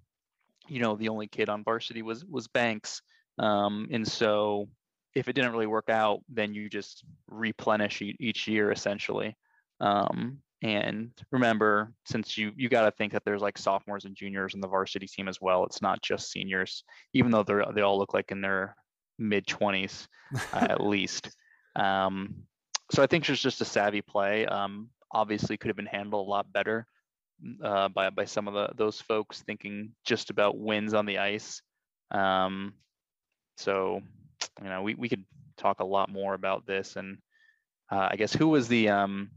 You 0.67 0.79
know, 0.79 0.95
the 0.95 1.09
only 1.09 1.27
kid 1.27 1.49
on 1.49 1.63
varsity 1.63 2.01
was 2.01 2.25
was 2.25 2.47
Banks, 2.47 3.01
um, 3.39 3.87
and 3.91 4.07
so 4.07 4.69
if 5.15 5.27
it 5.27 5.33
didn't 5.33 5.51
really 5.51 5.67
work 5.67 5.89
out, 5.89 6.21
then 6.29 6.53
you 6.53 6.69
just 6.69 7.03
replenish 7.27 8.01
each 8.01 8.47
year 8.47 8.71
essentially. 8.71 9.35
Um, 9.79 10.39
and 10.63 11.11
remember, 11.31 11.91
since 12.05 12.37
you 12.37 12.51
you 12.55 12.69
got 12.69 12.85
to 12.85 12.91
think 12.91 13.11
that 13.11 13.23
there's 13.25 13.41
like 13.41 13.57
sophomores 13.57 14.05
and 14.05 14.15
juniors 14.15 14.53
in 14.53 14.61
the 14.61 14.67
varsity 14.67 15.07
team 15.07 15.27
as 15.27 15.41
well. 15.41 15.65
It's 15.65 15.81
not 15.81 16.01
just 16.01 16.31
seniors, 16.31 16.83
even 17.13 17.31
though 17.31 17.43
they're 17.43 17.65
they 17.75 17.81
all 17.81 17.97
look 17.97 18.13
like 18.13 18.31
in 18.31 18.41
their 18.41 18.75
mid 19.19 19.45
20s 19.45 20.07
uh, 20.53 20.67
at 20.69 20.81
least. 20.81 21.29
Um, 21.75 22.35
so 22.91 23.03
I 23.03 23.07
think 23.07 23.27
it's 23.27 23.41
just 23.41 23.61
a 23.61 23.65
savvy 23.65 24.01
play. 24.01 24.45
Um, 24.45 24.89
obviously, 25.11 25.57
could 25.57 25.67
have 25.67 25.75
been 25.75 25.85
handled 25.85 26.27
a 26.27 26.29
lot 26.29 26.51
better 26.53 26.87
uh, 27.63 27.89
by 27.89 28.09
by 28.09 28.25
some 28.25 28.47
of 28.47 28.53
the 28.53 28.69
those 28.75 29.01
folks 29.01 29.41
thinking 29.41 29.91
just 30.05 30.29
about 30.29 30.57
wins 30.57 30.93
on 30.93 31.05
the 31.05 31.17
ice. 31.17 31.61
Um, 32.11 32.73
so 33.57 34.01
you 34.61 34.69
know, 34.69 34.81
we 34.81 34.95
we 34.95 35.09
could 35.09 35.25
talk 35.57 35.79
a 35.79 35.85
lot 35.85 36.09
more 36.09 36.33
about 36.33 36.65
this, 36.65 36.95
and 36.95 37.17
uh, 37.91 38.09
I 38.11 38.15
guess 38.15 38.33
who 38.33 38.47
was 38.47 38.67
the 38.67 38.89
um, 38.89 39.29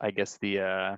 I 0.00 0.10
guess 0.10 0.38
the 0.38 0.60
uh, 0.60 0.96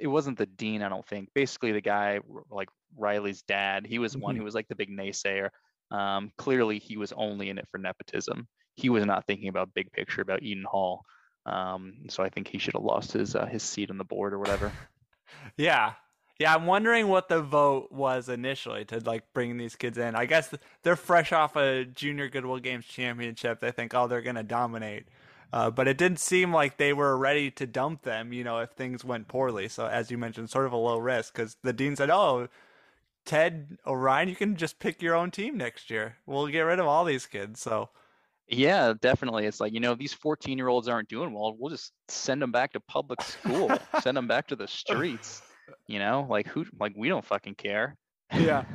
it 0.00 0.06
wasn't 0.06 0.38
the 0.38 0.46
dean, 0.46 0.82
I 0.82 0.88
don't 0.88 1.06
think. 1.06 1.28
Basically, 1.34 1.72
the 1.72 1.80
guy 1.80 2.20
like 2.50 2.68
Riley's 2.96 3.42
dad, 3.42 3.86
he 3.86 3.98
was 3.98 4.12
the 4.12 4.18
one 4.18 4.36
who 4.36 4.44
was 4.44 4.54
like 4.54 4.68
the 4.68 4.76
big 4.76 4.90
naysayer. 4.90 5.50
Um, 5.90 6.32
clearly, 6.38 6.78
he 6.78 6.96
was 6.96 7.12
only 7.12 7.50
in 7.50 7.58
it 7.58 7.68
for 7.70 7.78
nepotism. 7.78 8.48
He 8.74 8.88
was 8.88 9.04
not 9.04 9.26
thinking 9.26 9.48
about 9.48 9.74
big 9.74 9.92
picture 9.92 10.22
about 10.22 10.42
Eden 10.42 10.64
Hall. 10.64 11.04
Um, 11.44 11.94
so 12.08 12.22
I 12.22 12.28
think 12.28 12.48
he 12.48 12.58
should 12.58 12.74
have 12.74 12.84
lost 12.84 13.12
his 13.12 13.34
uh, 13.34 13.46
his 13.46 13.62
seat 13.62 13.90
on 13.90 13.98
the 13.98 14.04
board 14.04 14.32
or 14.32 14.38
whatever. 14.38 14.72
Yeah. 15.56 15.94
Yeah, 16.38 16.54
I'm 16.54 16.66
wondering 16.66 17.08
what 17.08 17.28
the 17.28 17.40
vote 17.40 17.92
was 17.92 18.28
initially 18.28 18.84
to 18.86 19.00
like 19.00 19.24
bring 19.32 19.56
these 19.56 19.76
kids 19.76 19.98
in. 19.98 20.14
I 20.14 20.26
guess 20.26 20.52
they're 20.82 20.96
fresh 20.96 21.32
off 21.32 21.56
a 21.56 21.84
junior 21.84 22.28
Goodwill 22.28 22.58
Games 22.58 22.84
championship. 22.84 23.60
They 23.60 23.70
think, 23.70 23.94
oh, 23.94 24.06
they're 24.06 24.22
to 24.22 24.42
dominate. 24.42 25.08
Uh, 25.52 25.70
but 25.70 25.86
it 25.86 25.98
didn't 25.98 26.18
seem 26.18 26.52
like 26.52 26.78
they 26.78 26.92
were 26.92 27.16
ready 27.16 27.50
to 27.50 27.66
dump 27.66 28.02
them, 28.02 28.32
you 28.32 28.42
know, 28.42 28.58
if 28.58 28.70
things 28.70 29.04
went 29.04 29.28
poorly. 29.28 29.68
So, 29.68 29.86
as 29.86 30.10
you 30.10 30.16
mentioned, 30.16 30.48
sort 30.48 30.64
of 30.66 30.72
a 30.72 30.76
low 30.76 30.98
risk 30.98 31.34
because 31.34 31.56
the 31.62 31.74
dean 31.74 31.94
said, 31.94 32.08
oh, 32.08 32.48
Ted 33.26 33.78
Orion, 33.86 34.28
you 34.28 34.34
can 34.34 34.56
just 34.56 34.78
pick 34.78 35.02
your 35.02 35.14
own 35.14 35.30
team 35.30 35.58
next 35.58 35.90
year. 35.90 36.16
We'll 36.26 36.46
get 36.46 36.62
rid 36.62 36.80
of 36.80 36.86
all 36.86 37.04
these 37.04 37.26
kids. 37.26 37.60
So, 37.60 37.90
Yeah, 38.48 38.92
definitely. 39.00 39.46
It's 39.46 39.60
like, 39.60 39.72
you 39.72 39.80
know, 39.80 39.94
these 39.94 40.12
14 40.12 40.58
year 40.58 40.68
olds 40.68 40.88
aren't 40.88 41.08
doing 41.08 41.32
well. 41.32 41.56
We'll 41.58 41.70
just 41.70 41.92
send 42.08 42.42
them 42.42 42.52
back 42.52 42.72
to 42.72 42.80
public 42.80 43.22
school, 43.22 43.70
send 44.02 44.16
them 44.16 44.26
back 44.28 44.48
to 44.48 44.56
the 44.56 44.68
streets. 44.68 45.42
You 45.86 45.98
know, 45.98 46.26
like 46.28 46.46
who, 46.48 46.66
like 46.78 46.92
we 46.96 47.08
don't 47.08 47.24
fucking 47.24 47.54
care. 47.54 47.96
yeah. 48.34 48.64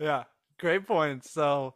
Yeah. 0.00 0.24
Great 0.60 0.86
point. 0.86 1.24
So 1.24 1.74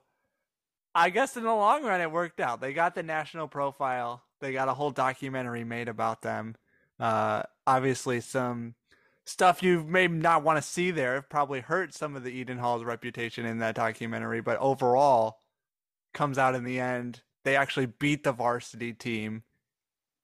I 0.94 1.11
guess 1.11 1.37
in 1.37 1.42
the 1.42 1.52
long 1.52 1.82
run 1.82 2.00
it 2.00 2.12
worked 2.12 2.38
out. 2.38 2.61
They 2.61 2.72
got 2.72 2.94
the 2.94 3.02
national 3.02 3.48
profile. 3.48 4.22
They 4.40 4.52
got 4.52 4.68
a 4.68 4.74
whole 4.74 4.92
documentary 4.92 5.64
made 5.64 5.88
about 5.88 6.22
them. 6.22 6.54
Uh 7.00 7.42
obviously 7.66 8.20
some 8.20 8.76
stuff 9.26 9.61
you 9.61 9.82
may 9.82 10.06
not 10.06 10.44
want 10.44 10.58
to 10.58 10.62
see 10.62 10.92
there 10.92 11.16
It 11.16 11.30
probably 11.30 11.61
hurt 11.61 11.94
some 11.94 12.14
of 12.14 12.22
the 12.22 12.30
Eden 12.30 12.58
Hall's 12.58 12.85
reputation 12.85 13.44
in 13.44 13.58
that 13.58 13.74
documentary, 13.74 14.40
but 14.40 14.58
overall 14.58 15.38
comes 16.12 16.38
out 16.38 16.55
in 16.55 16.64
the 16.64 16.79
end 16.81 17.22
they 17.44 17.57
actually 17.57 17.87
beat 17.87 18.25
the 18.25 18.33
varsity 18.33 18.92
team 18.92 19.42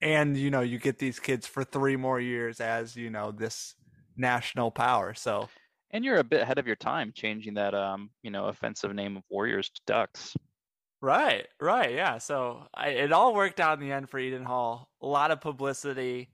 and 0.01 0.37
you 0.37 0.51
know 0.51 0.61
you 0.61 0.79
get 0.79 0.98
these 0.98 1.18
kids 1.18 1.46
for 1.46 1.64
3 1.64 1.96
more 1.96 2.20
years 2.20 2.61
as, 2.61 2.96
you 2.96 3.11
know, 3.11 3.33
this 3.33 3.74
national 4.16 4.70
power. 4.70 5.14
So 5.14 5.48
And 5.90 6.05
you're 6.05 6.18
a 6.18 6.24
bit 6.24 6.42
ahead 6.42 6.59
of 6.59 6.66
your 6.66 6.77
time 6.77 7.12
changing 7.14 7.55
that, 7.55 7.74
um, 7.74 8.11
you 8.22 8.31
know, 8.31 8.46
offensive 8.46 8.94
name 8.94 9.16
of 9.16 9.22
Warriors 9.31 9.70
to 9.70 9.81
Ducks. 9.87 10.37
Right, 11.01 11.46
right, 11.61 11.94
yeah. 11.94 12.18
So 12.18 12.64
I, 12.74 12.88
it 12.88 13.12
all 13.12 13.35
worked 13.35 13.61
out 13.61 13.81
in 13.81 13.87
the 13.87 13.92
end 13.92 14.11
for 14.11 14.18
Eden 14.18 14.44
Hall. 14.44 14.88
A 15.01 15.07
lot 15.07 15.31
of 15.31 15.40
publicity. 15.40 16.31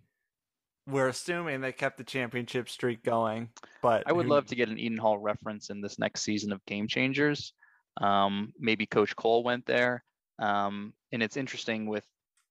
We're 0.87 1.09
assuming 1.09 1.61
they 1.61 1.73
kept 1.73 1.97
the 1.99 2.05
championship 2.05 2.69
streak 2.69 3.03
going, 3.05 3.49
but 3.81 4.03
I 4.07 4.13
would 4.13 4.27
who- 4.27 4.33
love 4.33 4.47
to 4.47 4.55
get 4.55 4.69
an 4.69 4.79
Eden 4.79 4.99
Hall 4.99 5.19
reference 5.19 5.71
in 5.71 5.81
this 5.81 5.99
next 5.99 6.23
season 6.23 6.53
of 6.53 6.65
Game 6.67 6.89
Changers. 6.89 7.55
Um, 8.01 8.53
maybe 8.59 8.87
Coach 8.87 9.15
Cole 9.17 9.43
went 9.45 9.67
there. 9.67 10.05
Um, 10.39 10.95
and 11.13 11.23
it's 11.23 11.37
interesting 11.37 11.87
with 11.87 12.05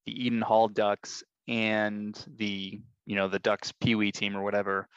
the 0.06 0.26
Eden 0.26 0.42
Hall 0.42 0.68
Ducks 0.68 1.24
and 1.48 2.18
the, 2.38 2.80
you 3.06 3.16
know, 3.16 3.28
the 3.28 3.40
Ducks 3.40 3.72
Pee 3.74 3.96
Wee 3.96 4.12
team 4.12 4.36
or 4.36 4.44
whatever. 4.44 4.88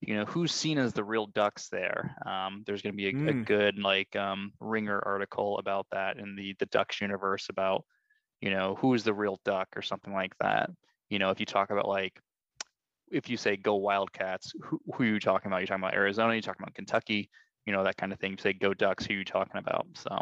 You 0.00 0.16
know, 0.16 0.24
who's 0.24 0.52
seen 0.52 0.78
as 0.78 0.92
the 0.92 1.04
real 1.04 1.26
Ducks 1.26 1.68
there? 1.68 2.14
Um, 2.26 2.62
there's 2.66 2.82
going 2.82 2.92
to 2.92 2.96
be 2.96 3.06
a, 3.06 3.30
a 3.30 3.34
Mm. 3.34 3.46
good 3.46 3.78
like 3.78 4.14
um, 4.16 4.52
Ringer 4.60 5.00
article 5.04 5.58
about 5.58 5.86
that 5.92 6.18
in 6.18 6.36
the 6.36 6.54
the 6.58 6.66
Ducks 6.66 7.00
universe 7.00 7.48
about, 7.48 7.84
you 8.40 8.50
know, 8.50 8.74
who 8.76 8.92
is 8.94 9.04
the 9.04 9.14
real 9.14 9.40
Duck 9.44 9.68
or 9.76 9.82
something 9.82 10.12
like 10.12 10.36
that. 10.40 10.70
You 11.08 11.18
know, 11.18 11.30
if 11.30 11.40
you 11.40 11.46
talk 11.46 11.70
about 11.70 11.88
like 11.88 12.20
if 13.10 13.28
you 13.28 13.36
say 13.36 13.56
go 13.56 13.76
Wildcats, 13.76 14.52
who, 14.62 14.80
who 14.92 15.04
are 15.04 15.06
you 15.06 15.20
talking 15.20 15.50
about? 15.50 15.58
You're 15.58 15.68
talking 15.68 15.84
about 15.84 15.94
Arizona, 15.94 16.34
you're 16.34 16.42
talking 16.42 16.62
about 16.62 16.74
Kentucky, 16.74 17.30
you 17.66 17.72
know 17.72 17.84
that 17.84 17.96
kind 17.96 18.12
of 18.12 18.18
thing. 18.18 18.38
Say 18.38 18.52
go 18.52 18.74
Ducks, 18.74 19.06
who 19.06 19.14
you 19.14 19.24
talking 19.24 19.58
about? 19.58 19.86
So 19.94 20.18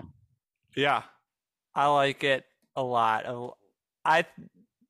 Yeah, 0.76 1.02
I 1.74 1.86
like 1.86 2.24
it 2.24 2.44
a 2.76 2.82
lot. 2.82 3.54
I 4.04 4.24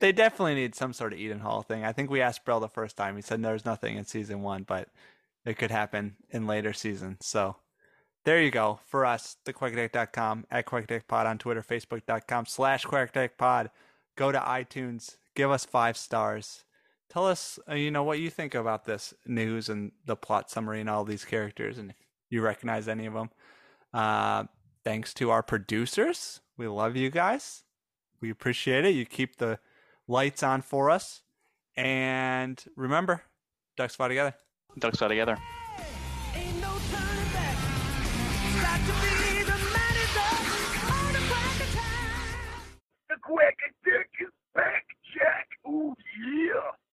they 0.00 0.12
definitely 0.12 0.56
need 0.56 0.74
some 0.74 0.92
sort 0.92 1.12
of 1.12 1.18
Eden 1.20 1.40
Hall 1.40 1.62
thing. 1.62 1.84
I 1.84 1.92
think 1.92 2.10
we 2.10 2.20
asked 2.20 2.44
Brill 2.44 2.60
the 2.60 2.68
first 2.68 2.96
time. 2.96 3.14
He 3.16 3.22
said 3.22 3.42
there's 3.42 3.64
nothing 3.64 3.96
in 3.96 4.04
season 4.04 4.42
one, 4.42 4.64
but 4.64 4.88
it 5.44 5.58
could 5.58 5.70
happen 5.70 6.16
in 6.30 6.46
later 6.46 6.72
seasons. 6.72 7.18
So 7.22 7.56
there 8.24 8.40
you 8.42 8.50
go 8.50 8.80
for 8.86 9.04
us, 9.04 9.36
thequackattack.com, 9.44 10.46
at 10.50 10.66
quackattackpod 10.66 11.26
on 11.26 11.38
Twitter, 11.38 11.62
facebook.com 11.62 12.46
slash 12.46 12.84
quackattackpod. 12.84 13.70
Go 14.16 14.32
to 14.32 14.38
iTunes, 14.38 15.16
give 15.34 15.50
us 15.50 15.64
five 15.64 15.96
stars. 15.96 16.64
Tell 17.08 17.26
us, 17.26 17.58
uh, 17.68 17.74
you 17.74 17.90
know, 17.90 18.02
what 18.02 18.20
you 18.20 18.30
think 18.30 18.54
about 18.54 18.84
this 18.84 19.12
news 19.26 19.68
and 19.68 19.92
the 20.06 20.16
plot 20.16 20.50
summary 20.50 20.80
and 20.80 20.88
all 20.88 21.04
these 21.04 21.24
characters, 21.24 21.78
and 21.78 21.94
you 22.32 22.40
recognize 22.40 22.88
any 22.88 23.06
of 23.06 23.12
them. 23.12 23.30
Uh, 23.92 24.44
thanks 24.84 25.12
to 25.14 25.30
our 25.30 25.42
producers. 25.42 26.40
We 26.56 26.66
love 26.66 26.96
you 26.96 27.10
guys. 27.10 27.62
We 28.20 28.30
appreciate 28.30 28.84
it. 28.86 28.94
You 28.94 29.04
keep 29.04 29.36
the 29.36 29.58
lights 30.08 30.42
on 30.42 30.62
for 30.62 30.90
us. 30.90 31.22
And 31.76 32.62
remember, 32.74 33.22
ducks 33.76 33.96
fly 33.96 34.08
together. 34.08 34.34
Ducks 34.78 34.98
fly 34.98 35.08
together. 35.08 35.36
The 43.08 43.16
Quack 43.20 43.58
Attack 43.68 44.08
is 44.20 44.28
back, 44.54 44.84
Jack. 45.14 45.48
Ooh, 45.68 45.94
yeah. 46.26 46.70